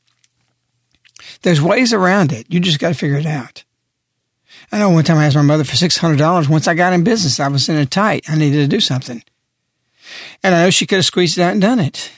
There's 1.43 1.61
ways 1.61 1.93
around 1.93 2.33
it. 2.33 2.47
You 2.49 2.61
just 2.61 2.79
got 2.79 2.89
to 2.89 2.95
figure 2.95 3.17
it 3.17 3.27
out. 3.27 3.65
I 4.71 4.79
know 4.79 4.91
one 4.91 5.05
time 5.05 5.19
I 5.19 5.27
asked 5.27 5.35
my 5.35 5.43
mother 5.43 5.65
for 5.65 5.75
$600. 5.75 6.49
Once 6.49 6.69
I 6.69 6.75
got 6.75 6.93
in 6.93 7.03
business, 7.03 7.41
I 7.41 7.49
was 7.49 7.69
in 7.69 7.77
a 7.77 7.87
tight. 7.87 8.29
I 8.29 8.37
needed 8.37 8.59
to 8.59 8.69
do 8.69 8.81
something. 8.81 9.25
And 10.43 10.55
I 10.55 10.65
know 10.65 10.71
she 10.71 10.87
could 10.87 10.97
have 10.97 11.05
squeezed 11.05 11.39
it 11.39 11.43
out 11.43 11.53
and 11.53 11.61
done 11.61 11.81
it. 11.81 12.13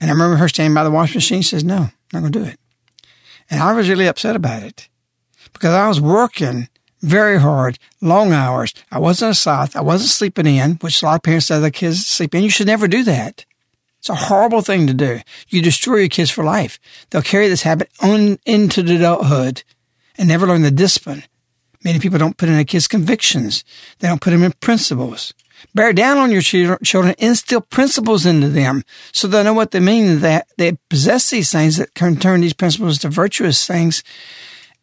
And 0.00 0.10
I 0.10 0.12
remember 0.12 0.36
her 0.36 0.48
standing 0.48 0.74
by 0.74 0.84
the 0.84 0.90
washing 0.90 1.16
machine. 1.16 1.42
She 1.42 1.50
says, 1.50 1.64
no, 1.64 1.76
I'm 1.76 1.92
not 2.12 2.20
going 2.20 2.32
to 2.32 2.38
do 2.40 2.44
it. 2.44 2.60
And 3.50 3.62
I 3.62 3.72
was 3.72 3.88
really 3.88 4.06
upset 4.06 4.36
about 4.36 4.62
it 4.62 4.88
because 5.52 5.70
I 5.70 5.88
was 5.88 6.00
working 6.00 6.68
very 7.00 7.38
hard, 7.38 7.78
long 8.00 8.32
hours. 8.32 8.74
I 8.90 8.98
wasn't 8.98 9.32
a 9.32 9.34
sloth. 9.34 9.76
I 9.76 9.80
wasn't 9.80 10.10
sleeping 10.10 10.46
in, 10.46 10.72
which 10.76 11.02
a 11.02 11.06
lot 11.06 11.16
of 11.16 11.22
parents 11.22 11.48
tell 11.48 11.60
their 11.60 11.70
kids 11.70 12.06
sleep 12.06 12.34
in. 12.34 12.42
You 12.42 12.50
should 12.50 12.66
never 12.66 12.88
do 12.88 13.04
that. 13.04 13.44
It's 13.98 14.08
a 14.08 14.14
horrible 14.14 14.62
thing 14.62 14.86
to 14.86 14.94
do. 14.94 15.20
You 15.48 15.62
destroy 15.62 15.96
your 15.98 16.08
kids 16.08 16.30
for 16.30 16.44
life. 16.44 16.78
They'll 17.10 17.22
carry 17.22 17.48
this 17.48 17.62
habit 17.62 17.90
on 18.00 18.38
into 18.44 18.80
adulthood 18.80 19.62
and 20.18 20.28
never 20.28 20.46
learn 20.46 20.62
the 20.62 20.70
discipline. 20.70 21.24
Many 21.84 22.00
people 22.00 22.18
don't 22.18 22.36
put 22.36 22.48
in 22.48 22.54
their 22.54 22.64
kids' 22.64 22.88
convictions. 22.88 23.64
They 23.98 24.08
don't 24.08 24.20
put 24.20 24.30
them 24.30 24.42
in 24.42 24.52
principles. 24.60 25.34
Bear 25.74 25.92
down 25.92 26.18
on 26.18 26.30
your 26.30 26.42
children, 26.42 27.14
instill 27.18 27.60
principles 27.60 28.26
into 28.26 28.48
them 28.48 28.82
so 29.12 29.26
they 29.26 29.42
know 29.42 29.54
what 29.54 29.70
they 29.70 29.80
mean, 29.80 30.20
that 30.20 30.48
they 30.58 30.78
possess 30.88 31.30
these 31.30 31.50
things 31.50 31.76
that 31.76 31.94
can 31.94 32.16
turn 32.16 32.40
these 32.40 32.52
principles 32.52 32.98
to 32.98 33.08
virtuous 33.08 33.66
things 33.66 34.02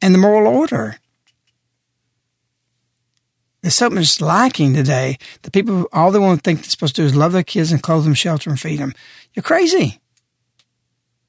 and 0.02 0.14
the 0.14 0.20
moral 0.20 0.54
order. 0.54 0.98
There's 3.62 3.76
something 3.76 3.96
that's 3.96 4.20
lacking 4.20 4.74
today. 4.74 5.18
The 5.44 5.52
people, 5.52 5.88
all 5.94 6.12
they 6.12 6.20
want 6.20 6.40
to 6.40 6.44
think 6.44 6.60
they're 6.60 6.70
supposed 6.70 6.98
to 6.98 7.04
do 7.04 7.06
is 7.06 7.16
love 7.16 7.32
their 7.32 7.44
kids 7.44 7.72
and 7.72 7.82
clothe 7.82 8.04
them, 8.04 8.14
shelter, 8.14 8.50
and 8.50 8.60
feed 8.60 8.80
them. 8.80 8.94
You're 9.34 9.44
crazy. 9.44 10.02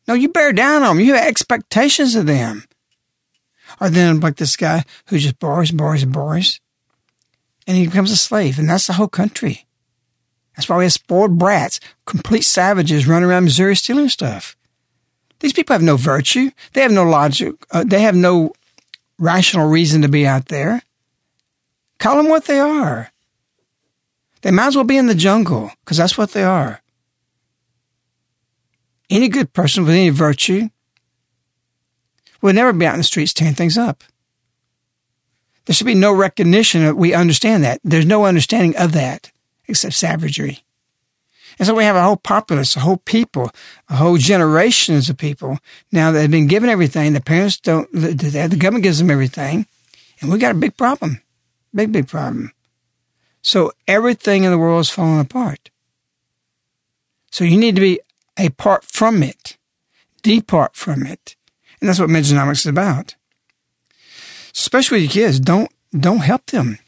No, 0.09 0.15
you 0.15 0.29
bear 0.29 0.53
down 0.53 0.83
on 0.83 0.97
them. 0.97 1.07
You 1.07 1.15
have 1.15 1.27
expectations 1.27 2.17
of 2.17 2.27
them. 2.27 2.65
Or 3.81 3.89
then 3.89 4.19
like 4.21 4.37
this 4.37 4.57
guy 4.57 4.85
who 5.07 5.19
just 5.19 5.39
borrows, 5.39 5.71
borrows, 5.71 6.05
borrows, 6.05 6.61
and 7.67 7.77
he 7.77 7.87
becomes 7.87 8.11
a 8.11 8.17
slave. 8.17 8.59
And 8.59 8.69
that's 8.69 8.87
the 8.87 8.95
whole 8.95 9.09
country. 9.09 9.67
That's 10.57 10.69
why 10.69 10.79
we 10.79 10.85
have 10.85 10.93
spoiled 10.93 11.39
brats, 11.39 11.81
complete 12.07 12.45
savages 12.45 13.07
running 13.07 13.29
around 13.29 13.45
Missouri 13.45 13.75
stealing 13.75 14.09
stuff. 14.09 14.57
These 15.41 15.53
people 15.53 15.75
have 15.75 15.83
no 15.83 15.97
virtue. 15.97 16.51
They 16.73 16.83
have 16.83 16.93
no 16.93 17.05
logic. 17.05 17.55
Uh, 17.71 17.85
they 17.85 18.01
have 18.03 18.15
no 18.15 18.53
rational 19.19 19.69
reason 19.69 20.03
to 20.03 20.09
be 20.09 20.27
out 20.27 20.47
there. 20.47 20.83
Call 21.99 22.17
them 22.17 22.29
what 22.29 22.45
they 22.45 22.61
are. 22.61 23.11
They 24.43 24.51
might 24.51 24.69
as 24.69 24.77
well 24.77 24.85
be 24.85 24.97
in 24.97 25.07
the 25.07 25.15
jungle 25.15 25.71
because 25.85 25.97
that's 25.97 26.19
what 26.19 26.33
they 26.33 26.45
are. 26.45 26.83
Any 29.11 29.29
good 29.29 29.53
person 29.53 29.85
with 29.85 29.95
any 29.95 30.11
virtue 30.11 30.69
would 32.43 32.55
never 32.55 32.73
be 32.73 32.87
out 32.87 32.95
in 32.95 33.01
the 33.01 33.05
streets 33.05 33.33
tearing 33.33 33.55
things 33.55 33.79
up. 33.79 34.05
There 35.65 35.75
should 35.75 35.87
be 35.87 35.95
no 35.95 36.13
recognition 36.13 36.85
that 36.85 36.97
we 36.97 37.15
understand 37.15 37.65
that. 37.65 37.81
There's 37.85 38.07
no 38.07 38.27
understanding 38.27 38.77
of 38.77 38.93
that 38.93 39.33
except 39.67 39.95
savagery. 39.95 40.61
And 41.59 41.67
so 41.67 41.75
we 41.75 41.85
have 41.85 41.97
a 41.97 42.03
whole 42.03 42.17
populace, 42.17 42.77
a 42.77 42.81
whole 42.81 42.97
people, 42.99 43.51
a 43.89 43.97
whole 43.97 44.17
generations 44.17 45.09
of 45.09 45.17
people 45.17 45.59
now 45.93 46.11
that 46.11 46.21
have 46.21 46.31
been 46.31 46.49
given 46.49 46.69
everything. 46.69 47.13
The 47.13 47.21
parents 47.21 47.59
don't, 47.59 47.91
the, 47.93 48.57
government 48.59 48.83
gives 48.83 48.99
them 48.99 49.11
everything. 49.11 49.67
And 50.21 50.31
we 50.31 50.39
got 50.39 50.55
a 50.55 50.59
big 50.59 50.77
problem. 50.77 51.23
Big, 51.75 51.93
big 51.93 52.09
problem. 52.09 52.53
So 53.43 53.73
everything 53.87 54.45
in 54.45 54.51
the 54.51 54.59
world 54.59 54.81
is 54.81 54.91
falling 54.91 55.21
apart. 55.21 55.71
So 57.31 57.45
you 57.45 57.57
need 57.57 57.75
to 57.77 57.81
be 57.81 58.01
apart 58.39 58.85
from 58.85 59.23
it, 59.23 59.57
depart 60.23 60.77
from 60.77 61.07
it. 61.07 61.37
And 61.81 61.89
that's 61.89 61.99
what 61.99 62.09
Mejanomics 62.09 62.61
is 62.61 62.67
about. 62.67 63.17
Especially 64.55 65.03
with 65.03 65.15
your 65.15 65.27
kids, 65.27 65.41
don't 65.41 65.71
don't 65.99 66.19
help 66.19 66.47
them. 66.47 66.79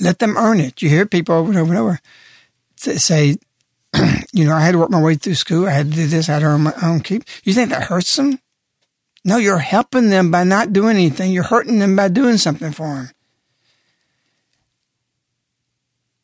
Let 0.00 0.18
them 0.18 0.36
earn 0.36 0.60
it. 0.60 0.82
You 0.82 0.88
hear 0.88 1.06
people 1.06 1.34
over 1.34 1.50
and 1.50 1.58
over 1.58 1.70
and 1.70 1.78
over 1.78 2.00
say, 2.76 3.36
you 4.32 4.44
know, 4.44 4.54
I 4.54 4.60
had 4.60 4.72
to 4.72 4.78
work 4.78 4.90
my 4.90 5.02
way 5.02 5.14
through 5.14 5.34
school. 5.34 5.66
I 5.66 5.70
had 5.70 5.90
to 5.90 5.96
do 5.96 6.06
this. 6.06 6.28
I 6.28 6.34
had 6.34 6.38
to 6.40 6.46
earn 6.46 6.62
my 6.62 6.74
own 6.82 7.00
keep. 7.00 7.24
You 7.44 7.54
think 7.54 7.70
that 7.70 7.84
hurts 7.84 8.14
them? 8.16 8.38
No, 9.24 9.38
you're 9.38 9.58
helping 9.58 10.10
them 10.10 10.30
by 10.30 10.44
not 10.44 10.72
doing 10.72 10.96
anything. 10.96 11.32
You're 11.32 11.42
hurting 11.44 11.78
them 11.78 11.96
by 11.96 12.08
doing 12.08 12.36
something 12.36 12.72
for 12.72 12.94
them. 12.94 13.10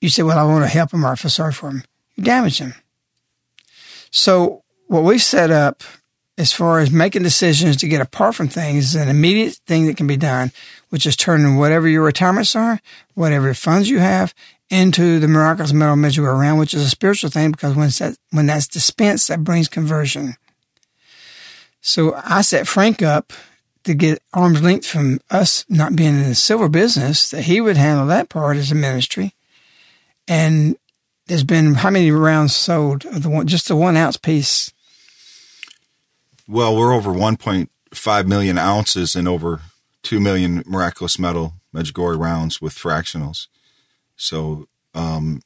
You 0.00 0.08
say, 0.08 0.22
well, 0.22 0.38
I 0.38 0.44
want 0.44 0.64
to 0.64 0.68
help 0.68 0.90
them 0.90 1.04
or 1.04 1.12
I 1.12 1.14
feel 1.16 1.30
sorry 1.30 1.52
for 1.52 1.70
them. 1.70 1.84
You 2.16 2.24
damage 2.24 2.58
them. 2.58 2.74
So 4.10 4.62
what 4.86 5.04
we've 5.04 5.22
set 5.22 5.50
up 5.50 5.82
as 6.42 6.52
far 6.52 6.80
as 6.80 6.90
making 6.90 7.22
decisions 7.22 7.76
to 7.76 7.86
get 7.86 8.00
apart 8.00 8.34
from 8.34 8.48
things 8.48 8.86
is 8.86 8.94
an 8.96 9.08
immediate 9.08 9.54
thing 9.64 9.86
that 9.86 9.96
can 9.96 10.08
be 10.08 10.16
done, 10.16 10.50
which 10.88 11.06
is 11.06 11.14
turning 11.14 11.56
whatever 11.56 11.86
your 11.86 12.02
retirements 12.02 12.56
are, 12.56 12.80
whatever 13.14 13.54
funds 13.54 13.88
you 13.88 14.00
have, 14.00 14.34
into 14.68 15.20
the 15.20 15.28
miraculous 15.28 15.72
medal 15.72 15.94
Medjugorje 15.94 16.40
round, 16.40 16.58
which 16.58 16.74
is 16.74 16.82
a 16.82 16.90
spiritual 16.90 17.30
thing 17.30 17.52
because 17.52 17.76
when, 17.76 17.90
that, 17.90 18.16
when 18.30 18.46
that's 18.46 18.66
dispensed, 18.66 19.28
that 19.28 19.44
brings 19.44 19.68
conversion. 19.68 20.34
So 21.80 22.20
I 22.24 22.42
set 22.42 22.66
Frank 22.66 23.02
up 23.02 23.32
to 23.84 23.94
get 23.94 24.20
arm's 24.32 24.62
length 24.62 24.86
from 24.86 25.20
us 25.30 25.64
not 25.68 25.94
being 25.94 26.16
in 26.16 26.28
the 26.28 26.34
silver 26.34 26.68
business, 26.68 27.30
that 27.30 27.42
he 27.42 27.60
would 27.60 27.76
handle 27.76 28.06
that 28.06 28.28
part 28.28 28.56
as 28.56 28.72
a 28.72 28.74
ministry. 28.74 29.32
And 30.26 30.76
there's 31.28 31.44
been 31.44 31.74
how 31.74 31.90
many 31.90 32.10
rounds 32.10 32.56
sold 32.56 33.06
of 33.06 33.22
the 33.22 33.30
one, 33.30 33.46
just 33.46 33.68
the 33.68 33.76
one 33.76 33.96
ounce 33.96 34.16
piece? 34.16 34.72
Well, 36.52 36.76
we're 36.76 36.92
over 36.92 37.12
1.5 37.12 38.26
million 38.26 38.58
ounces 38.58 39.16
and 39.16 39.26
over 39.26 39.62
2 40.02 40.20
million 40.20 40.62
miraculous 40.66 41.18
medal 41.18 41.54
Medjugorje 41.74 42.18
rounds 42.18 42.60
with 42.60 42.74
fractionals. 42.74 43.46
So, 44.16 44.68
um, 44.94 45.40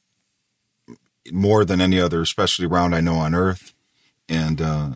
more 1.31 1.63
than 1.63 1.79
any 1.79 1.97
other 1.97 2.25
specialty 2.25 2.67
round 2.67 2.93
I 2.93 2.99
know 2.99 3.15
on 3.15 3.33
earth. 3.33 3.73
And, 4.27 4.61
uh, 4.61 4.89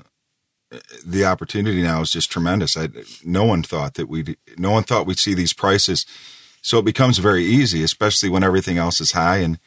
the 1.06 1.24
opportunity 1.24 1.82
now 1.82 2.02
is 2.02 2.12
just 2.12 2.30
tremendous. 2.30 2.76
I, 2.76 2.90
no 3.24 3.46
one 3.46 3.64
thought 3.64 3.94
that 3.94 4.10
we, 4.10 4.36
no 4.58 4.72
one 4.72 4.84
thought 4.84 5.06
we'd 5.06 5.18
see 5.18 5.34
these 5.34 5.54
prices. 5.54 6.06
So 6.62 6.80
it 6.80 6.84
becomes 6.84 7.20
very 7.20 7.46
easy, 7.46 7.84
especially 7.84 8.28
when 8.28 8.44
everything 8.44 8.78
else 8.78 9.00
is 9.00 9.14
high. 9.14 9.38
And, 9.38 9.60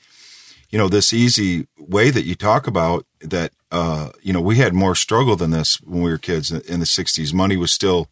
you 0.70 0.79
know, 0.79 0.88
this 0.88 1.12
easy 1.12 1.66
way 1.79 2.11
that 2.11 2.24
you 2.24 2.35
talk 2.35 2.66
about 2.66 3.07
that, 3.20 3.53
uh, 3.70 4.11
you 4.22 4.33
know, 4.33 4.40
we 4.40 4.57
had 4.57 4.74
more 4.74 4.94
struggle 4.94 5.37
than 5.37 5.50
this 5.50 5.81
when 5.83 6.03
we 6.03 6.11
were 6.11 6.18
kids 6.18 6.50
in 6.50 6.81
the 6.81 6.87
60s. 6.87 7.33
Money 7.33 7.57
was 7.57 7.72
still 7.72 8.09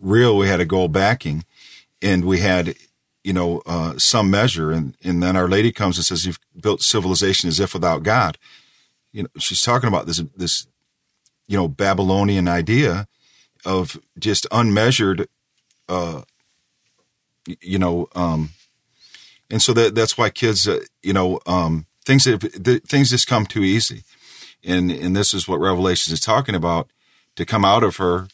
real. 0.00 0.36
We 0.36 0.48
had 0.48 0.60
a 0.60 0.64
gold 0.64 0.92
backing 0.92 1.44
and 2.02 2.24
we 2.24 2.40
had, 2.40 2.74
you 3.24 3.32
know, 3.32 3.62
uh, 3.66 3.98
some 3.98 4.30
measure. 4.30 4.70
And, 4.70 4.96
and 5.02 5.22
then 5.22 5.36
Our 5.36 5.48
Lady 5.48 5.72
comes 5.72 5.96
and 5.96 6.04
says, 6.04 6.26
You've 6.26 6.40
built 6.60 6.82
civilization 6.82 7.48
as 7.48 7.60
if 7.60 7.74
without 7.74 8.02
God. 8.02 8.38
You 9.12 9.24
know, 9.24 9.28
she's 9.38 9.62
talking 9.62 9.88
about 9.88 10.06
this, 10.06 10.22
this, 10.36 10.66
you 11.46 11.56
know, 11.56 11.68
Babylonian 11.68 12.48
idea 12.48 13.08
of 13.64 14.00
just 14.18 14.46
unmeasured, 14.50 15.28
uh, 15.88 16.22
you 17.60 17.78
know, 17.78 18.08
um, 18.14 18.50
and 19.50 19.60
so 19.60 19.72
that 19.72 19.94
that's 19.94 20.16
why 20.16 20.30
kids, 20.30 20.68
uh, 20.68 20.80
you 21.02 21.12
know, 21.12 21.40
um, 21.46 21.86
things 22.04 22.24
that 22.24 22.82
things 22.86 23.10
just 23.10 23.26
come 23.26 23.46
too 23.46 23.62
easy, 23.62 24.02
and 24.64 24.90
and 24.90 25.16
this 25.16 25.34
is 25.34 25.48
what 25.48 25.60
Revelation 25.60 26.12
is 26.12 26.20
talking 26.20 26.54
about 26.54 26.90
to 27.36 27.44
come 27.44 27.64
out 27.64 27.82
of 27.82 27.96
her, 27.96 28.28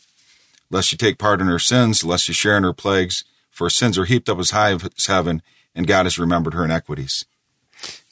lest 0.71 0.93
you 0.93 0.99
take 0.99 1.19
part 1.19 1.41
in 1.41 1.47
her 1.47 1.59
sins, 1.59 2.05
lest 2.05 2.29
you 2.29 2.35
share 2.35 2.57
in 2.57 2.63
her 2.63 2.73
plagues, 2.73 3.25
for 3.51 3.65
her 3.65 3.71
sins 3.71 3.99
are 3.99 4.05
heaped 4.05 4.29
up 4.29 4.39
as 4.39 4.51
high 4.51 4.73
as 4.73 5.07
heaven, 5.07 5.43
and 5.75 5.87
God 5.87 6.07
has 6.07 6.19
remembered 6.19 6.55
her 6.55 6.65
iniquities. 6.65 7.25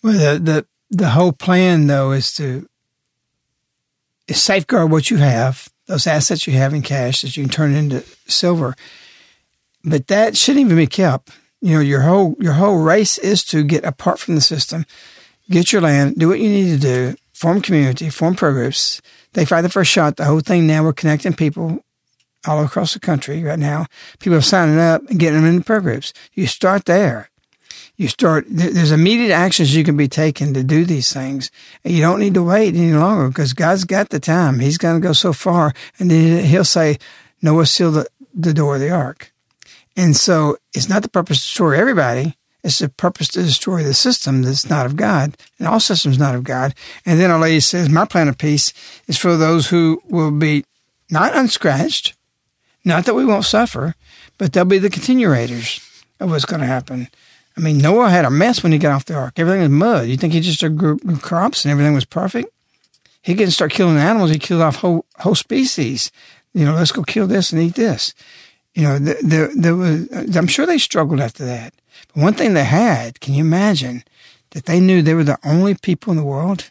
Well, 0.03 0.39
the 0.39 0.39
the, 0.39 0.67
the 0.91 1.11
whole 1.11 1.33
plan 1.33 1.87
though 1.87 2.13
is 2.13 2.33
to 2.35 2.69
is 4.27 4.41
safeguard 4.41 4.91
what 4.91 5.11
you 5.11 5.19
have, 5.19 5.69
those 5.87 6.07
assets 6.07 6.47
you 6.47 6.55
have 6.55 6.73
in 6.73 6.83
cash 6.83 7.23
that 7.23 7.37
you 7.37 7.45
can 7.45 7.53
turn 7.53 7.75
into 7.75 8.03
silver. 8.27 8.75
But 9.85 10.07
that 10.07 10.37
shouldn't 10.37 10.65
even 10.65 10.77
be 10.77 10.87
kept. 10.87 11.31
You 11.65 11.77
know, 11.77 11.81
your 11.81 12.03
whole 12.03 12.37
your 12.41 12.53
whole 12.53 12.77
race 12.77 13.17
is 13.17 13.43
to 13.45 13.65
get 13.65 13.87
apart 13.87 14.19
from 14.19 14.35
the 14.35 14.43
system, 14.43 14.85
get 15.49 15.73
your 15.73 15.81
land, 15.81 16.17
do 16.19 16.29
what 16.29 16.39
you 16.39 16.51
need 16.51 16.75
to 16.75 16.79
do, 16.79 17.17
form 17.33 17.63
community, 17.63 18.11
form 18.11 18.35
prayer 18.35 18.53
groups. 18.53 19.01
They 19.33 19.47
fight 19.47 19.63
the 19.63 19.71
first 19.71 19.91
shot. 19.91 20.17
The 20.19 20.27
whole 20.27 20.41
thing 20.41 20.67
now 20.67 20.85
we're 20.85 20.93
connecting 20.93 21.33
people 21.33 21.83
all 22.47 22.63
across 22.63 22.93
the 22.93 23.01
country 23.01 23.43
right 23.43 23.59
now. 23.59 23.87
People 24.19 24.37
are 24.37 24.43
signing 24.43 24.79
up 24.79 25.09
and 25.09 25.19
getting 25.19 25.41
them 25.41 25.49
into 25.49 25.65
prayer 25.65 25.81
groups. 25.81 26.13
You 26.35 26.47
start 26.47 26.85
there. 26.85 27.31
You 27.97 28.09
start. 28.09 28.45
There's 28.47 28.93
immediate 28.93 29.33
actions 29.33 29.75
you 29.75 29.85
can 29.85 29.97
be 29.97 30.07
taken 30.07 30.53
to 30.53 30.63
do 30.63 30.85
these 30.85 31.15
things, 31.15 31.51
and 31.83 31.95
you 31.95 32.03
don't 32.03 32.21
need 32.21 32.35
to 32.35 32.43
wait 32.43 32.75
any 32.75 32.93
longer 32.93 33.29
because 33.29 33.55
God's 33.55 33.85
got 33.85 34.11
the 34.11 34.21
time. 34.21 34.59
He's 34.59 34.77
going 34.77 35.01
to 35.01 35.09
go 35.09 35.15
so 35.15 35.33
far, 35.33 35.73
and 35.99 36.11
then 36.11 36.45
He'll 36.45 36.63
say, 36.63 36.99
"Noah, 37.41 37.65
seal 37.65 37.91
the, 37.91 38.07
the 38.35 38.53
door 38.53 38.75
of 38.75 38.83
the 38.83 38.91
ark." 38.91 39.31
And 39.97 40.17
so 40.17 40.57
it's 40.73 40.89
not 40.89 41.03
the 41.03 41.09
purpose 41.09 41.39
to 41.39 41.43
destroy 41.45 41.79
everybody. 41.79 42.37
It's 42.63 42.79
the 42.79 42.89
purpose 42.89 43.29
to 43.29 43.43
destroy 43.43 43.83
the 43.83 43.95
system 43.95 44.43
that's 44.43 44.69
not 44.69 44.87
of 44.87 44.97
God, 44.97 45.37
and 45.59 45.69
all 45.69 45.81
systems 45.81 46.19
not 46.19 46.35
of 46.35 46.45
God. 46.45 46.75
And 47.05 47.21
then 47.21 47.31
Our 47.31 47.39
Lady 47.39 47.61
says, 47.61 47.91
My 47.91 48.07
plan 48.07 48.27
of 48.27 48.39
peace 48.39 48.73
is 49.07 49.19
for 49.19 49.37
those 49.37 49.69
who 49.69 50.01
will 50.09 50.31
be 50.31 50.65
not 51.11 51.37
unscratched, 51.37 52.15
not 52.85 53.05
that 53.05 53.15
we 53.15 53.27
won't 53.27 53.45
suffer, 53.45 53.95
but 54.39 54.53
they'll 54.53 54.65
be 54.65 54.79
the 54.79 54.89
continuators 54.89 55.81
of 56.21 56.31
what's 56.31 56.47
going 56.47 56.61
to 56.61 56.67
happen. 56.67 57.09
I 57.57 57.61
mean, 57.61 57.79
Noah 57.79 58.11
had 58.11 58.25
a 58.25 58.31
mess 58.31 58.63
when 58.63 58.73
he 58.73 58.79
got 58.79 58.93
off 58.93 59.05
the 59.05 59.15
ark. 59.15 59.35
Everything 59.37 59.61
was 59.61 59.71
mud. 59.71 60.09
You 60.09 60.17
think 60.17 60.33
he 60.33 60.41
just 60.41 60.61
grew, 60.77 60.99
crops 61.21 61.65
and 61.65 61.73
everything 61.73 61.95
was 61.95 62.05
perfect? 62.05 62.49
He 63.23 63.35
didn't 63.35 63.53
start 63.53 63.73
killing 63.73 63.97
animals. 63.97 64.31
He 64.31 64.39
killed 64.39 64.63
off 64.63 64.77
whole, 64.77 65.07
whole 65.19 65.35
species. 65.35 66.11
You 66.53 66.65
know, 66.65 66.75
let's 66.75 66.93
go 66.93 67.03
kill 67.03 67.27
this 67.27 67.53
and 67.53 67.63
eat 67.63 67.75
this. 67.75 68.15
You 68.75 68.83
know, 68.83 68.99
there, 68.99 69.51
there 69.55 69.77
was, 69.77 70.37
I'm 70.37 70.49
sure 70.49 70.67
they 70.67 70.79
struggled 70.79 71.21
after 71.21 71.45
that. 71.45 71.75
But 72.13 72.23
one 72.23 72.35
thing 72.35 72.55
they 72.55 72.65
had, 72.65 73.21
can 73.21 73.35
you 73.35 73.45
imagine 73.45 74.05
that 74.51 74.67
they 74.67 74.81
knew 74.81 75.01
they 75.01 75.15
were 75.15 75.25
the 75.25 75.39
only 75.45 75.75
people 75.75 76.11
in 76.11 76.17
the 76.17 76.25
world? 76.25 76.71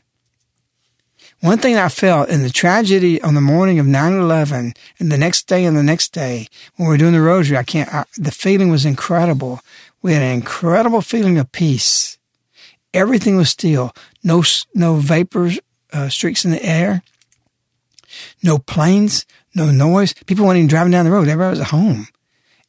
One 1.40 1.58
thing 1.58 1.76
I 1.76 1.90
felt 1.90 2.30
in 2.30 2.42
the 2.44 2.50
tragedy 2.50 3.22
on 3.22 3.34
the 3.34 3.42
morning 3.42 3.78
of 3.78 3.86
9-11 3.86 4.78
and 5.00 5.12
the 5.12 5.18
next 5.18 5.48
day 5.48 5.66
and 5.66 5.76
the 5.76 5.84
next 5.84 6.14
day 6.14 6.48
when 6.76 6.88
we 6.88 6.94
were 6.94 6.98
doing 6.98 7.14
the 7.14 7.22
rosary, 7.22 7.58
I 7.58 7.64
can't, 7.64 7.94
I, 7.94 8.06
the 8.16 8.32
feeling 8.32 8.70
was 8.70 8.86
incredible. 8.86 9.60
We 10.02 10.14
had 10.14 10.22
an 10.22 10.32
incredible 10.32 11.02
feeling 11.02 11.38
of 11.38 11.52
peace. 11.52 12.18
Everything 12.94 13.36
was 13.36 13.50
still. 13.50 13.94
No, 14.24 14.44
no 14.74 14.96
vapors, 14.96 15.60
uh, 15.92 16.08
streaks 16.08 16.46
in 16.46 16.52
the 16.52 16.64
air. 16.64 17.02
No 18.42 18.58
planes, 18.58 19.26
no 19.56 19.72
noise. 19.72 20.14
People 20.26 20.46
weren't 20.46 20.58
even 20.58 20.68
driving 20.68 20.92
down 20.92 21.06
the 21.06 21.12
road. 21.12 21.28
Everybody 21.28 21.52
was 21.52 21.60
at 21.60 21.68
home. 21.68 22.08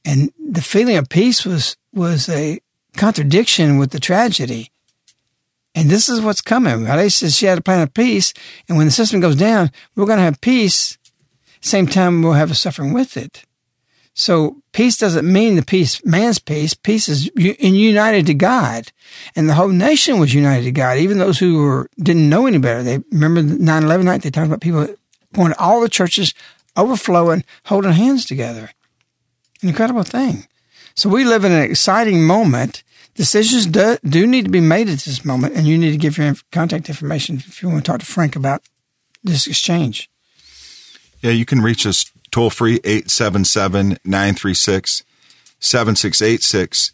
And 0.05 0.33
the 0.39 0.63
feeling 0.63 0.97
of 0.97 1.09
peace 1.09 1.45
was, 1.45 1.77
was 1.93 2.29
a 2.29 2.61
contradiction 2.97 3.79
with 3.79 3.91
the 3.91 4.01
tragedy. 4.01 4.71
And 5.75 5.91
this 5.91 6.09
is 6.09 6.21
what's 6.21 6.41
coming. 6.41 6.87
Our 6.87 6.97
Lady 6.97 7.09
says 7.09 7.37
she 7.37 7.47
had 7.47 7.59
a 7.59 7.63
plan 7.63 7.83
of 7.83 7.95
peace. 7.95 8.33
And 8.69 8.77
when 8.77 8.87
the 8.87 8.93
system 8.93 9.21
goes 9.21 9.37
down, 9.37 9.73
we're 9.97 10.07
going 10.07 10.19
to 10.19 10.25
have 10.25 10.41
peace. 10.41 10.99
Same 11.61 11.87
time, 11.87 12.23
we'll 12.23 12.35
have 12.35 12.51
a 12.51 12.55
suffering 12.55 12.93
with 12.93 13.17
it. 13.17 13.45
So 14.17 14.63
peace 14.73 14.97
doesn't 14.97 15.31
mean 15.31 15.57
the 15.57 15.65
peace, 15.65 16.05
man's 16.05 16.39
peace. 16.39 16.73
Peace 16.73 17.09
is 17.09 17.29
in 17.37 17.75
united 17.75 18.27
to 18.27 18.35
God. 18.35 18.93
And 19.35 19.49
the 19.49 19.55
whole 19.55 19.69
nation 19.69 20.21
was 20.21 20.33
united 20.33 20.65
to 20.65 20.73
God. 20.73 20.99
Even 20.99 21.19
those 21.19 21.41
who 21.41 21.65
were, 21.65 21.91
didn't 21.99 22.29
know 22.29 22.47
any 22.47 22.59
better. 22.59 22.85
They 22.85 22.99
remember 23.11 23.43
9-11 23.43 24.05
night, 24.05 24.23
they 24.23 24.31
talked 24.31 24.47
about 24.47 24.61
people 24.61 24.87
going 25.35 25.53
to 25.53 25.59
all 25.59 25.81
the 25.81 25.89
churches 25.89 26.33
overflowing, 26.77 27.45
holding 27.67 27.93
hands 27.93 28.25
together. 28.25 28.71
An 29.63 29.69
incredible 29.69 30.03
thing. 30.03 30.47
So 30.95 31.09
we 31.09 31.25
live 31.25 31.45
in 31.45 31.53
an 31.53 31.63
exciting 31.63 32.25
moment 32.25 32.83
decisions 33.15 33.67
do, 33.67 33.97
do 34.05 34.27
need 34.27 34.45
to 34.45 34.51
be 34.51 34.61
made 34.61 34.89
at 34.89 34.99
this 35.01 35.25
moment, 35.25 35.55
and 35.55 35.67
you 35.67 35.79
need 35.79 35.93
to 35.93 35.97
give 35.97 36.19
your 36.19 36.35
contact 36.53 36.89
information 36.89 37.37
if 37.37 37.63
you 37.63 37.69
want 37.69 37.85
to 37.85 37.91
talk 37.91 38.01
to 38.01 38.07
Frank 38.07 38.37
about 38.37 38.63
this 39.23 39.47
exchange. 39.47 40.11
Yeah, 41.21 41.31
you 41.31 41.47
can 41.47 41.61
reach 41.61 41.87
us 41.87 42.11
toll 42.31 42.51
free 42.51 42.81
877 42.85 43.99
936 44.05 45.05
7686. 45.61 46.93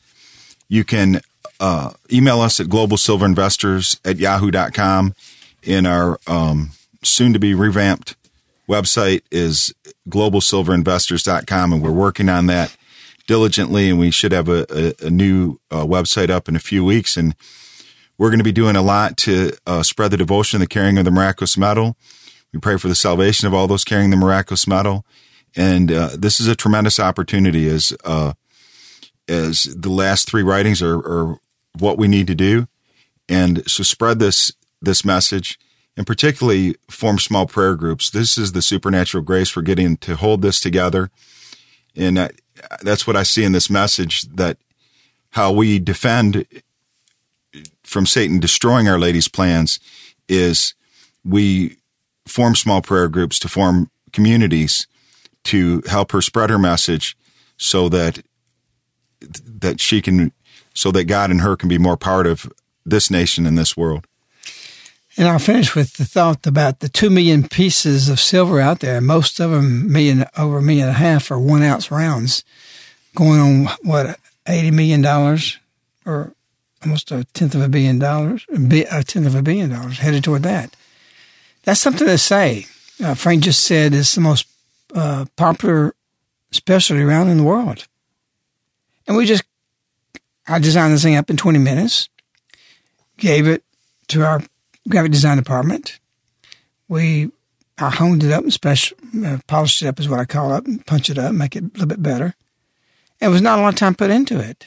You 0.68 0.84
can 0.84 1.20
uh, 1.58 1.92
email 2.12 2.40
us 2.40 2.60
at 2.60 2.66
globalsilverinvestors 2.66 3.98
at 4.04 4.18
yahoo.com. 4.18 5.14
In 5.62 5.84
our 5.84 6.18
um, 6.26 6.70
soon 7.02 7.34
to 7.34 7.38
be 7.38 7.52
revamped 7.52 8.16
website 8.70 9.22
is 9.30 9.74
globalsilverinvestors.com, 10.08 11.72
and 11.72 11.82
we're 11.82 11.90
working 11.90 12.28
on 12.28 12.46
that 12.46 12.76
diligently, 13.26 13.90
and 13.90 13.98
we 13.98 14.10
should 14.10 14.32
have 14.32 14.48
a, 14.48 14.66
a, 14.70 15.06
a 15.06 15.10
new 15.10 15.58
uh, 15.70 15.84
website 15.84 16.30
up 16.30 16.48
in 16.48 16.56
a 16.56 16.60
few 16.60 16.84
weeks. 16.84 17.16
And 17.16 17.34
we're 18.16 18.30
going 18.30 18.38
to 18.38 18.44
be 18.44 18.52
doing 18.52 18.76
a 18.76 18.82
lot 18.82 19.16
to 19.18 19.52
uh, 19.66 19.82
spread 19.82 20.10
the 20.10 20.16
devotion 20.16 20.56
and 20.56 20.62
the 20.62 20.68
carrying 20.68 20.98
of 20.98 21.04
the 21.04 21.10
miraculous 21.10 21.58
medal. 21.58 21.96
We 22.52 22.60
pray 22.60 22.76
for 22.76 22.88
the 22.88 22.94
salvation 22.94 23.46
of 23.46 23.54
all 23.54 23.66
those 23.66 23.84
carrying 23.84 24.10
the 24.10 24.16
miraculous 24.16 24.66
medal. 24.66 25.04
And 25.56 25.90
uh, 25.90 26.10
this 26.16 26.40
is 26.40 26.46
a 26.46 26.56
tremendous 26.56 27.00
opportunity 27.00 27.68
as 27.68 27.92
uh, 28.04 28.34
as 29.28 29.64
the 29.64 29.90
last 29.90 30.28
three 30.28 30.42
writings 30.42 30.82
are, 30.82 30.96
are 30.96 31.38
what 31.78 31.98
we 31.98 32.08
need 32.08 32.26
to 32.26 32.34
do. 32.34 32.66
And 33.28 33.68
so 33.68 33.82
spread 33.82 34.18
this 34.18 34.52
this 34.82 35.04
message 35.04 35.58
and 36.00 36.06
particularly 36.06 36.76
form 36.88 37.18
small 37.18 37.44
prayer 37.44 37.74
groups. 37.74 38.08
This 38.08 38.38
is 38.38 38.52
the 38.52 38.62
supernatural 38.62 39.22
grace 39.22 39.50
for 39.50 39.60
getting 39.60 39.98
to 39.98 40.16
hold 40.16 40.40
this 40.40 40.58
together. 40.58 41.10
And 41.94 42.32
that's 42.80 43.06
what 43.06 43.16
I 43.16 43.22
see 43.22 43.44
in 43.44 43.52
this 43.52 43.68
message 43.68 44.22
that 44.22 44.56
how 45.32 45.52
we 45.52 45.78
defend 45.78 46.46
from 47.82 48.06
Satan 48.06 48.40
destroying 48.40 48.88
Our 48.88 48.98
Lady's 48.98 49.28
plans 49.28 49.78
is 50.26 50.72
we 51.22 51.76
form 52.26 52.54
small 52.54 52.80
prayer 52.80 53.08
groups 53.08 53.38
to 53.40 53.48
form 53.50 53.90
communities 54.10 54.86
to 55.44 55.82
help 55.86 56.12
her 56.12 56.22
spread 56.22 56.48
her 56.48 56.58
message 56.58 57.14
so 57.58 57.90
that 57.90 58.22
that 59.20 59.80
she 59.82 60.00
can 60.00 60.32
so 60.72 60.90
that 60.92 61.04
God 61.04 61.30
and 61.30 61.42
her 61.42 61.56
can 61.56 61.68
be 61.68 61.76
more 61.76 61.98
part 61.98 62.26
of 62.26 62.50
this 62.86 63.10
nation 63.10 63.44
and 63.44 63.58
this 63.58 63.76
world. 63.76 64.06
And 65.16 65.28
I'll 65.28 65.38
finish 65.38 65.74
with 65.74 65.94
the 65.94 66.04
thought 66.04 66.46
about 66.46 66.80
the 66.80 66.88
two 66.88 67.10
million 67.10 67.48
pieces 67.48 68.08
of 68.08 68.20
silver 68.20 68.60
out 68.60 68.80
there. 68.80 69.00
Most 69.00 69.40
of 69.40 69.50
them 69.50 69.90
million 69.92 70.24
over 70.38 70.58
a 70.58 70.62
million 70.62 70.88
and 70.88 70.96
a 70.96 70.98
half 70.98 71.30
are 71.30 71.38
one 71.38 71.62
ounce 71.62 71.90
rounds, 71.90 72.44
going 73.14 73.40
on 73.40 73.76
what 73.82 74.18
eighty 74.46 74.70
million 74.70 75.02
dollars 75.02 75.58
or 76.06 76.32
almost 76.82 77.10
a 77.10 77.24
tenth 77.34 77.54
of 77.54 77.60
a 77.60 77.68
billion 77.68 77.98
dollars, 77.98 78.46
a 78.50 79.04
tenth 79.04 79.26
of 79.26 79.34
a 79.34 79.42
billion 79.42 79.70
dollars 79.70 79.98
headed 79.98 80.24
toward 80.24 80.44
that. 80.44 80.74
That's 81.64 81.80
something 81.80 82.06
to 82.06 82.16
say. 82.16 82.66
Uh, 83.02 83.14
Frank 83.14 83.42
just 83.42 83.64
said 83.64 83.92
it's 83.92 84.14
the 84.14 84.20
most 84.20 84.46
uh, 84.94 85.26
popular 85.36 85.94
specialty 86.52 87.02
round 87.02 87.30
in 87.30 87.36
the 87.36 87.44
world, 87.44 87.86
and 89.06 89.16
we 89.16 89.26
just 89.26 89.44
I 90.46 90.58
designed 90.58 90.94
this 90.94 91.02
thing 91.02 91.16
up 91.16 91.30
in 91.30 91.36
twenty 91.36 91.58
minutes, 91.58 92.08
gave 93.16 93.48
it 93.48 93.64
to 94.08 94.22
our 94.24 94.42
graphic 94.88 95.12
design 95.12 95.36
department. 95.36 95.98
We 96.88 97.30
I 97.78 97.90
honed 97.90 98.22
it 98.22 98.32
up 98.32 98.42
and 98.42 98.52
special 98.52 98.96
uh, 99.24 99.38
polished 99.46 99.82
it 99.82 99.86
up 99.86 99.98
is 99.98 100.08
what 100.08 100.20
I 100.20 100.24
call 100.24 100.54
it, 100.56 100.66
and 100.66 100.84
punch 100.84 101.08
it 101.08 101.18
up, 101.18 101.32
make 101.32 101.56
it 101.56 101.64
a 101.64 101.66
little 101.68 101.86
bit 101.86 102.02
better. 102.02 102.34
It 103.20 103.28
was 103.28 103.42
not 103.42 103.58
a 103.58 103.62
lot 103.62 103.72
of 103.72 103.78
time 103.78 103.94
put 103.94 104.10
into 104.10 104.38
it. 104.38 104.66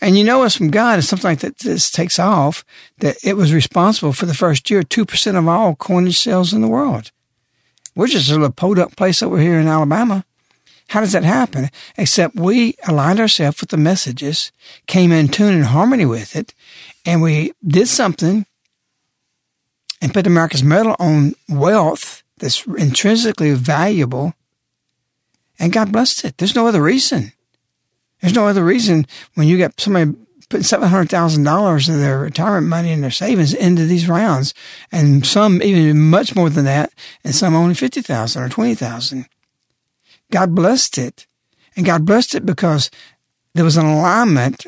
And 0.00 0.16
you 0.16 0.24
know 0.24 0.42
it's 0.42 0.56
from 0.56 0.70
God, 0.70 0.98
it's 0.98 1.08
something 1.08 1.30
like 1.30 1.40
that 1.40 1.58
this 1.58 1.90
takes 1.90 2.18
off, 2.18 2.64
that 2.98 3.16
it 3.22 3.36
was 3.36 3.52
responsible 3.52 4.12
for 4.12 4.26
the 4.26 4.34
first 4.34 4.70
year, 4.70 4.82
2% 4.82 5.38
of 5.38 5.48
all 5.48 5.74
coinage 5.74 6.18
sales 6.18 6.52
in 6.52 6.62
the 6.62 6.68
world. 6.68 7.10
We're 7.94 8.06
just 8.06 8.30
a 8.30 8.32
little 8.32 8.50
podunk 8.50 8.96
place 8.96 9.22
over 9.22 9.38
here 9.38 9.58
in 9.60 9.68
Alabama. 9.68 10.24
How 10.88 11.00
does 11.00 11.12
that 11.12 11.24
happen? 11.24 11.70
Except 11.96 12.34
we 12.34 12.74
aligned 12.86 13.20
ourselves 13.20 13.60
with 13.60 13.70
the 13.70 13.76
messages, 13.76 14.52
came 14.86 15.12
in 15.12 15.28
tune 15.28 15.54
and 15.54 15.66
harmony 15.66 16.06
with 16.06 16.34
it, 16.34 16.54
and 17.04 17.22
we 17.22 17.52
did 17.66 17.88
something 17.88 18.46
and 20.04 20.12
put 20.12 20.26
America's 20.26 20.62
medal 20.62 20.94
on 20.98 21.32
wealth 21.48 22.22
that's 22.36 22.66
intrinsically 22.66 23.54
valuable, 23.54 24.34
and 25.58 25.72
God 25.72 25.92
blessed 25.92 26.26
it. 26.26 26.36
There's 26.36 26.54
no 26.54 26.66
other 26.66 26.82
reason. 26.82 27.32
There's 28.20 28.34
no 28.34 28.46
other 28.46 28.62
reason 28.62 29.06
when 29.32 29.48
you 29.48 29.56
get 29.56 29.80
somebody 29.80 30.12
putting 30.50 30.62
seven 30.62 30.90
hundred 30.90 31.08
thousand 31.08 31.44
dollars 31.44 31.88
of 31.88 31.96
their 31.96 32.18
retirement 32.18 32.66
money 32.66 32.92
and 32.92 33.02
their 33.02 33.10
savings 33.10 33.54
into 33.54 33.86
these 33.86 34.06
rounds, 34.06 34.52
and 34.92 35.24
some 35.24 35.62
even 35.62 35.98
much 35.98 36.36
more 36.36 36.50
than 36.50 36.66
that, 36.66 36.92
and 37.24 37.34
some 37.34 37.54
only 37.54 37.74
fifty 37.74 38.02
thousand 38.02 38.42
or 38.42 38.50
twenty 38.50 38.74
thousand. 38.74 39.26
God 40.30 40.54
blessed 40.54 40.98
it, 40.98 41.26
and 41.76 41.86
God 41.86 42.04
blessed 42.04 42.34
it 42.34 42.44
because 42.44 42.90
there 43.54 43.64
was 43.64 43.78
an 43.78 43.86
alignment 43.86 44.66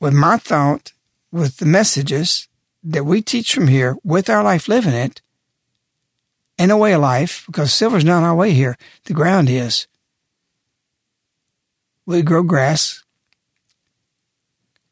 with 0.00 0.14
my 0.14 0.38
thought, 0.38 0.94
with 1.30 1.58
the 1.58 1.66
messages, 1.66 2.48
that 2.84 3.04
we 3.04 3.22
teach 3.22 3.54
from 3.54 3.68
here 3.68 3.96
with 4.02 4.28
our 4.28 4.42
life 4.42 4.68
living 4.68 4.94
it 4.94 5.22
in 6.58 6.70
a 6.70 6.76
way 6.76 6.92
of 6.92 7.00
life, 7.00 7.44
because 7.46 7.72
silver's 7.72 8.04
not 8.04 8.22
our 8.22 8.34
way 8.34 8.52
here. 8.52 8.76
The 9.04 9.14
ground 9.14 9.48
is. 9.48 9.86
We 12.04 12.22
grow 12.22 12.42
grass, 12.42 13.04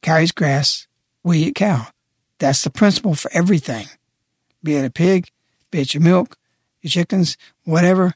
cow 0.01 0.20
eats 0.20 0.32
grass, 0.32 0.86
we 1.24 1.38
eat 1.38 1.57
cow. 1.57 1.88
That's 2.38 2.62
the 2.62 2.70
principle 2.70 3.14
for 3.14 3.30
everything. 3.34 3.88
Be 4.62 4.76
it 4.76 4.84
a 4.84 4.91
pig, 4.91 5.28
be 5.70 5.80
it 5.80 5.93
your 5.93 6.03
milk, 6.03 6.36
your 6.80 6.91
chickens, 6.91 7.36
whatever. 7.64 8.14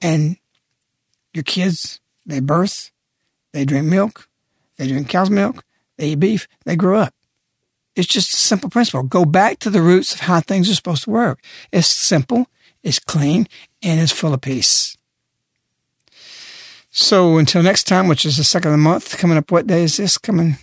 And 0.00 0.36
your 1.32 1.44
kids, 1.44 2.00
they 2.26 2.40
birth, 2.40 2.90
they 3.52 3.64
drink 3.64 3.86
milk, 3.86 4.28
they 4.76 4.88
drink 4.88 5.08
cow's 5.08 5.30
milk, 5.30 5.64
they 5.96 6.08
eat 6.08 6.20
beef, 6.20 6.48
they 6.64 6.74
grow 6.76 6.98
up. 6.98 7.14
It's 7.94 8.08
just 8.08 8.32
a 8.32 8.36
simple 8.36 8.70
principle. 8.70 9.02
Go 9.02 9.24
back 9.24 9.58
to 9.60 9.70
the 9.70 9.82
roots 9.82 10.14
of 10.14 10.20
how 10.20 10.40
things 10.40 10.70
are 10.70 10.74
supposed 10.74 11.04
to 11.04 11.10
work. 11.10 11.40
It's 11.72 11.86
simple, 11.86 12.46
it's 12.82 12.98
clean, 12.98 13.46
and 13.82 14.00
it's 14.00 14.12
full 14.12 14.32
of 14.32 14.40
peace. 14.40 14.96
So 16.90 17.38
until 17.38 17.62
next 17.62 17.84
time, 17.84 18.08
which 18.08 18.24
is 18.24 18.36
the 18.36 18.44
second 18.44 18.68
of 18.68 18.72
the 18.72 18.78
month, 18.78 19.16
coming 19.18 19.38
up, 19.38 19.50
what 19.50 19.66
day 19.66 19.82
is 19.82 19.96
this 19.96 20.18
coming? 20.18 20.56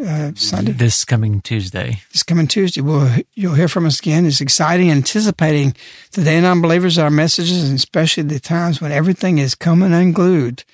Uh, 0.00 0.32
Sunday. 0.34 0.72
This 0.72 1.04
coming 1.04 1.40
Tuesday. 1.40 2.00
This 2.12 2.22
coming 2.22 2.46
Tuesday, 2.46 2.80
we'll 2.80 3.08
you'll 3.34 3.54
hear 3.54 3.68
from 3.68 3.86
us 3.86 3.98
again. 3.98 4.24
It's 4.24 4.40
exciting, 4.40 4.90
anticipating 4.90 5.74
the 6.12 6.22
day 6.22 6.38
of 6.38 6.44
unbelievers, 6.44 6.98
our 6.98 7.10
messages, 7.10 7.68
and 7.68 7.76
especially 7.76 8.24
the 8.24 8.40
times 8.40 8.80
when 8.80 8.92
everything 8.92 9.38
is 9.38 9.54
coming 9.54 9.92
unglued. 9.92 10.64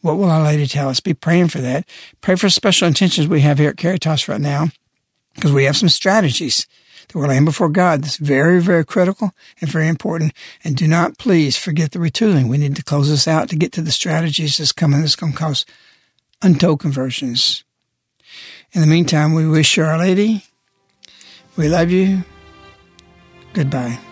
What 0.00 0.16
will 0.16 0.30
Our 0.30 0.42
Lady 0.42 0.66
tell 0.66 0.88
us? 0.88 1.00
Be 1.00 1.14
praying 1.14 1.48
for 1.48 1.58
that. 1.58 1.86
Pray 2.20 2.34
for 2.34 2.50
special 2.50 2.88
intentions 2.88 3.28
we 3.28 3.40
have 3.40 3.58
here 3.58 3.70
at 3.70 3.76
Caritas 3.76 4.28
right 4.28 4.40
now 4.40 4.68
because 5.34 5.52
we 5.52 5.64
have 5.64 5.76
some 5.76 5.88
strategies 5.88 6.66
that 7.08 7.18
we're 7.18 7.26
laying 7.26 7.44
before 7.44 7.68
God 7.68 8.02
that's 8.02 8.16
very, 8.16 8.60
very 8.60 8.84
critical 8.84 9.32
and 9.60 9.70
very 9.70 9.88
important. 9.88 10.32
And 10.64 10.76
do 10.76 10.86
not 10.86 11.18
please 11.18 11.56
forget 11.56 11.92
the 11.92 11.98
retooling. 11.98 12.48
We 12.48 12.58
need 12.58 12.76
to 12.76 12.84
close 12.84 13.08
this 13.08 13.28
out 13.28 13.48
to 13.50 13.56
get 13.56 13.72
to 13.72 13.82
the 13.82 13.92
strategies 13.92 14.58
that's 14.58 14.72
coming 14.72 15.00
that's 15.00 15.16
going 15.16 15.32
to 15.32 15.38
cause 15.38 15.66
untold 16.42 16.80
conversions. 16.80 17.64
In 18.72 18.80
the 18.80 18.86
meantime, 18.86 19.34
we 19.34 19.46
wish 19.46 19.76
you 19.76 19.84
Our 19.84 19.98
Lady. 19.98 20.44
We 21.56 21.68
love 21.68 21.90
you. 21.90 22.24
Goodbye. 23.52 24.11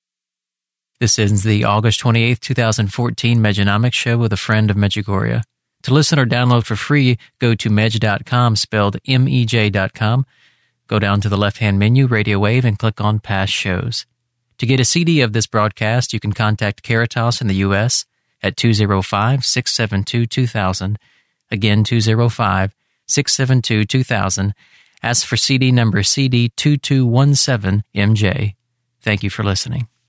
This 1.01 1.17
ends 1.17 1.41
the 1.41 1.63
August 1.63 1.99
28th, 2.01 2.41
2014 2.41 3.39
Mejanomics 3.39 3.93
show 3.93 4.19
with 4.19 4.31
a 4.31 4.37
friend 4.37 4.69
of 4.69 4.77
Medjugorje. 4.77 5.41
To 5.81 5.93
listen 5.95 6.19
or 6.19 6.27
download 6.27 6.65
for 6.65 6.75
free, 6.75 7.17
go 7.39 7.55
to 7.55 7.71
mej.com, 7.71 8.55
spelled 8.55 8.97
M-E-J.com. 9.07 10.25
Go 10.85 10.99
down 10.99 11.19
to 11.21 11.29
the 11.29 11.39
left-hand 11.39 11.79
menu, 11.79 12.05
Radio 12.05 12.37
Wave, 12.37 12.65
and 12.65 12.77
click 12.77 13.01
on 13.01 13.17
Past 13.17 13.51
Shows. 13.51 14.05
To 14.59 14.67
get 14.67 14.79
a 14.79 14.85
CD 14.85 15.21
of 15.21 15.33
this 15.33 15.47
broadcast, 15.47 16.13
you 16.13 16.19
can 16.19 16.33
contact 16.33 16.83
Caritas 16.83 17.41
in 17.41 17.47
the 17.47 17.55
U.S. 17.55 18.05
at 18.43 18.55
205-672-2000. 18.57 20.97
Again, 21.49 21.83
205-672-2000. 21.83 24.51
Ask 25.01 25.25
for 25.25 25.35
CD 25.35 25.71
number 25.71 26.03
CD2217MJ. 26.03 28.53
Thank 29.01 29.23
you 29.23 29.31
for 29.31 29.43
listening. 29.43 29.87